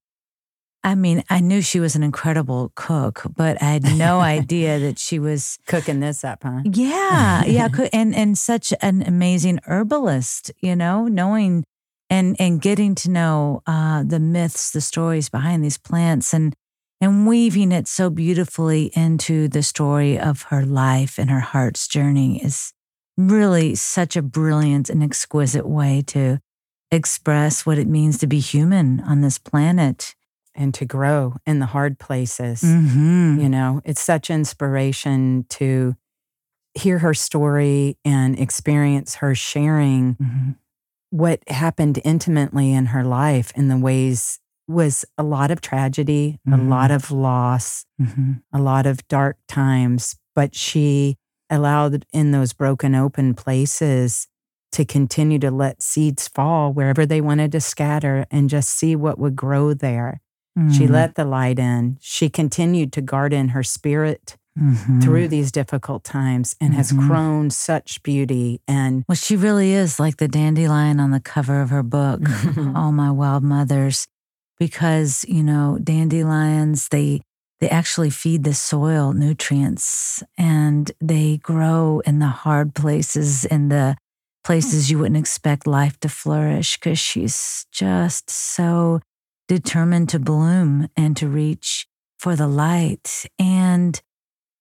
[0.85, 4.99] I mean, I knew she was an incredible cook, but I had no idea that
[4.99, 6.61] she was cooking this up, huh?
[6.63, 11.63] Yeah, yeah, and and such an amazing herbalist, you know, knowing
[12.11, 16.53] and and getting to know uh, the myths, the stories behind these plants, and
[17.01, 22.43] and weaving it so beautifully into the story of her life and her heart's journey
[22.43, 22.73] is
[23.17, 26.39] really such a brilliant and exquisite way to
[26.91, 30.13] express what it means to be human on this planet
[30.55, 32.61] and to grow in the hard places.
[32.61, 33.39] Mm-hmm.
[33.41, 35.95] You know, it's such inspiration to
[36.73, 40.51] hear her story and experience her sharing mm-hmm.
[41.09, 46.59] what happened intimately in her life in the ways was a lot of tragedy, mm-hmm.
[46.59, 48.33] a lot of loss, mm-hmm.
[48.51, 51.17] a lot of dark times, but she
[51.49, 54.27] allowed in those broken open places
[54.71, 59.17] to continue to let seeds fall wherever they wanted to scatter and just see what
[59.17, 60.21] would grow there.
[60.57, 60.71] Mm-hmm.
[60.71, 61.97] She let the light in.
[62.01, 65.01] She continued to garden her spirit mm-hmm.
[65.01, 66.77] through these difficult times and mm-hmm.
[66.77, 68.61] has grown such beauty.
[68.67, 72.21] And well, she really is like the dandelion on the cover of her book,
[72.75, 74.07] All My Wild Mothers,
[74.57, 77.21] because, you know, dandelions, they,
[77.59, 83.97] they actually feed the soil nutrients and they grow in the hard places in the
[84.43, 89.01] places you wouldn't expect life to flourish because she's just so
[89.47, 93.25] determined to bloom and to reach for the light.
[93.37, 94.01] And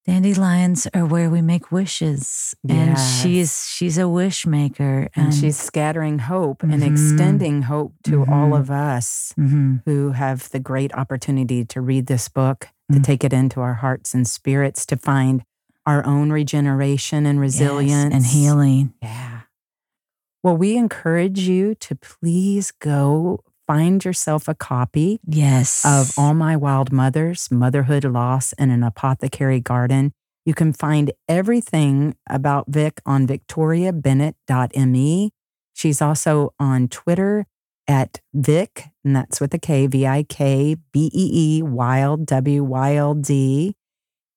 [0.07, 2.55] dandelions are where we make wishes.
[2.69, 5.09] And she's she's a wish maker.
[5.15, 6.73] And, and she's scattering hope mm-hmm.
[6.73, 8.33] and extending hope to mm-hmm.
[8.33, 9.77] all of us mm-hmm.
[9.85, 13.05] who have the great opportunity to read this book, to mm.
[13.05, 15.45] take it into our hearts and spirits, to find
[15.87, 18.95] our own regeneration and resilience yes, and healing.
[19.03, 19.41] Yeah.
[20.43, 26.57] Well, we encourage you to please go find yourself a copy yes of all my
[26.57, 30.13] wild mothers motherhood loss and an apothecary garden
[30.47, 35.31] You can find everything about Vik on victoriabennett.me.
[35.73, 37.47] She's also on Twitter
[37.89, 42.63] at Vik, and that's with a K, V I K B E E, Wild, W
[42.63, 43.75] Y L D,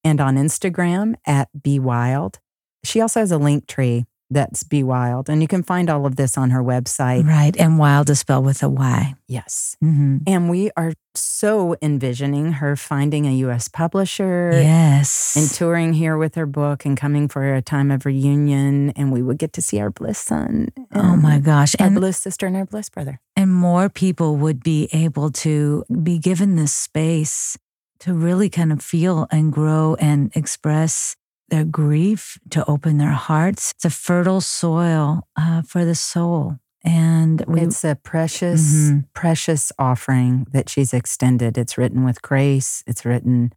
[0.04, 2.40] and on Instagram at Be Wild.
[2.84, 5.30] She also has a link tree that's Be Wild.
[5.30, 7.26] And you can find all of this on her website.
[7.26, 7.56] Right.
[7.58, 9.14] And wild is spelled with a Y.
[9.28, 9.78] Yes.
[9.84, 10.18] Mm-hmm.
[10.28, 13.68] And we are so envisioning her finding a U.S.
[13.68, 14.52] publisher.
[14.54, 15.36] Yes.
[15.36, 18.91] And touring here with her book and coming for a time of reunion.
[18.91, 20.70] And we would get to see our Bliss son.
[20.94, 21.76] Oh my gosh.
[21.80, 23.20] Our and Bliss sister and our Bliss brother.
[23.36, 27.58] And more people would be able to be given this space
[27.99, 31.16] to really kind of feel and grow and express
[31.49, 33.72] their grief, to open their hearts.
[33.76, 36.57] It's a fertile soil uh, for the soul.
[36.84, 38.99] And we, it's a precious, mm-hmm.
[39.14, 41.57] precious offering that she's extended.
[41.57, 42.84] It's written with grace.
[42.88, 43.52] It's written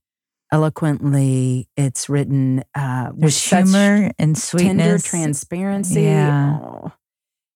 [0.51, 1.69] eloquently.
[1.77, 6.03] It's written uh, with humor and sweetness, tender transparency.
[6.03, 6.59] Yeah.
[6.61, 6.93] Oh,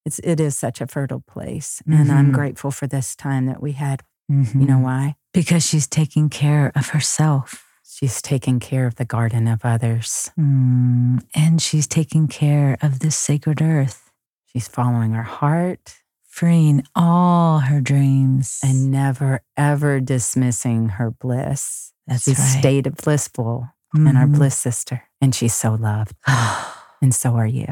[0.05, 2.01] it's it is such a fertile place, mm-hmm.
[2.01, 2.35] and I'm mm-hmm.
[2.35, 4.02] grateful for this time that we had.
[4.31, 4.61] Mm-hmm.
[4.61, 5.16] You know why?
[5.32, 7.64] Because she's taking care of herself.
[7.86, 10.31] She's taking care of the garden of others.
[10.39, 14.11] Mm, and she's taking care of this sacred earth.
[14.47, 15.97] She's following her heart,
[16.27, 21.93] freeing all her dreams, and never, ever dismissing her bliss.
[22.06, 22.59] That's she's right.
[22.59, 24.06] stayed blissful mm-hmm.
[24.06, 25.05] and our bliss sister.
[25.20, 26.16] And she's so loved.
[27.02, 27.69] and so are you.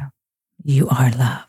[0.62, 1.46] You are love.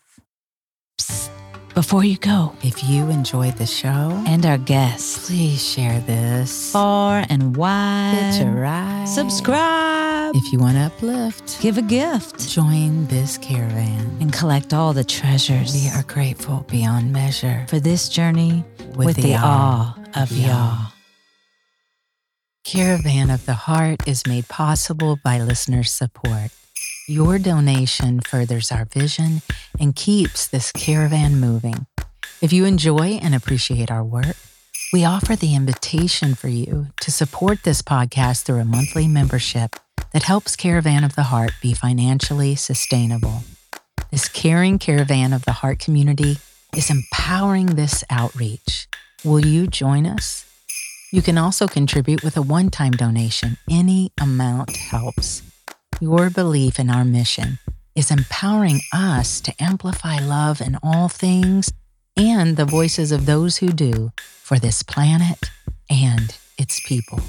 [1.00, 1.43] Psst.
[1.74, 7.26] Before you go, if you enjoyed the show and our guests, please share this far
[7.30, 8.40] and wide.
[8.40, 9.08] A ride.
[9.08, 10.36] Subscribe.
[10.36, 12.48] If you want to uplift, give a gift.
[12.48, 15.74] Join this caravan and collect all the treasures.
[15.74, 18.64] We are grateful beyond measure for this journey
[18.96, 20.78] with, with the, the, awe of Yah.
[22.64, 26.52] Caravan of the Heart is made possible by listener support.
[27.08, 29.42] Your donation furthers our vision
[29.78, 31.86] and keeps this caravan moving.
[32.42, 34.38] If you enjoy and appreciate our work,
[34.94, 39.76] we offer the invitation for you to support this podcast through a monthly membership
[40.14, 43.44] that helps Caravan of the Heart be financially sustainable.
[44.10, 46.38] This caring Caravan of the Heart community
[46.74, 48.88] is empowering this outreach.
[49.26, 50.46] Will you join us?
[51.12, 53.58] You can also contribute with a one time donation.
[53.70, 55.42] Any amount helps.
[56.00, 57.60] Your belief in our mission
[57.96, 61.72] is empowering us to amplify love in all things
[62.18, 65.50] and the voices of those who do for this planet
[65.90, 67.20] and its people.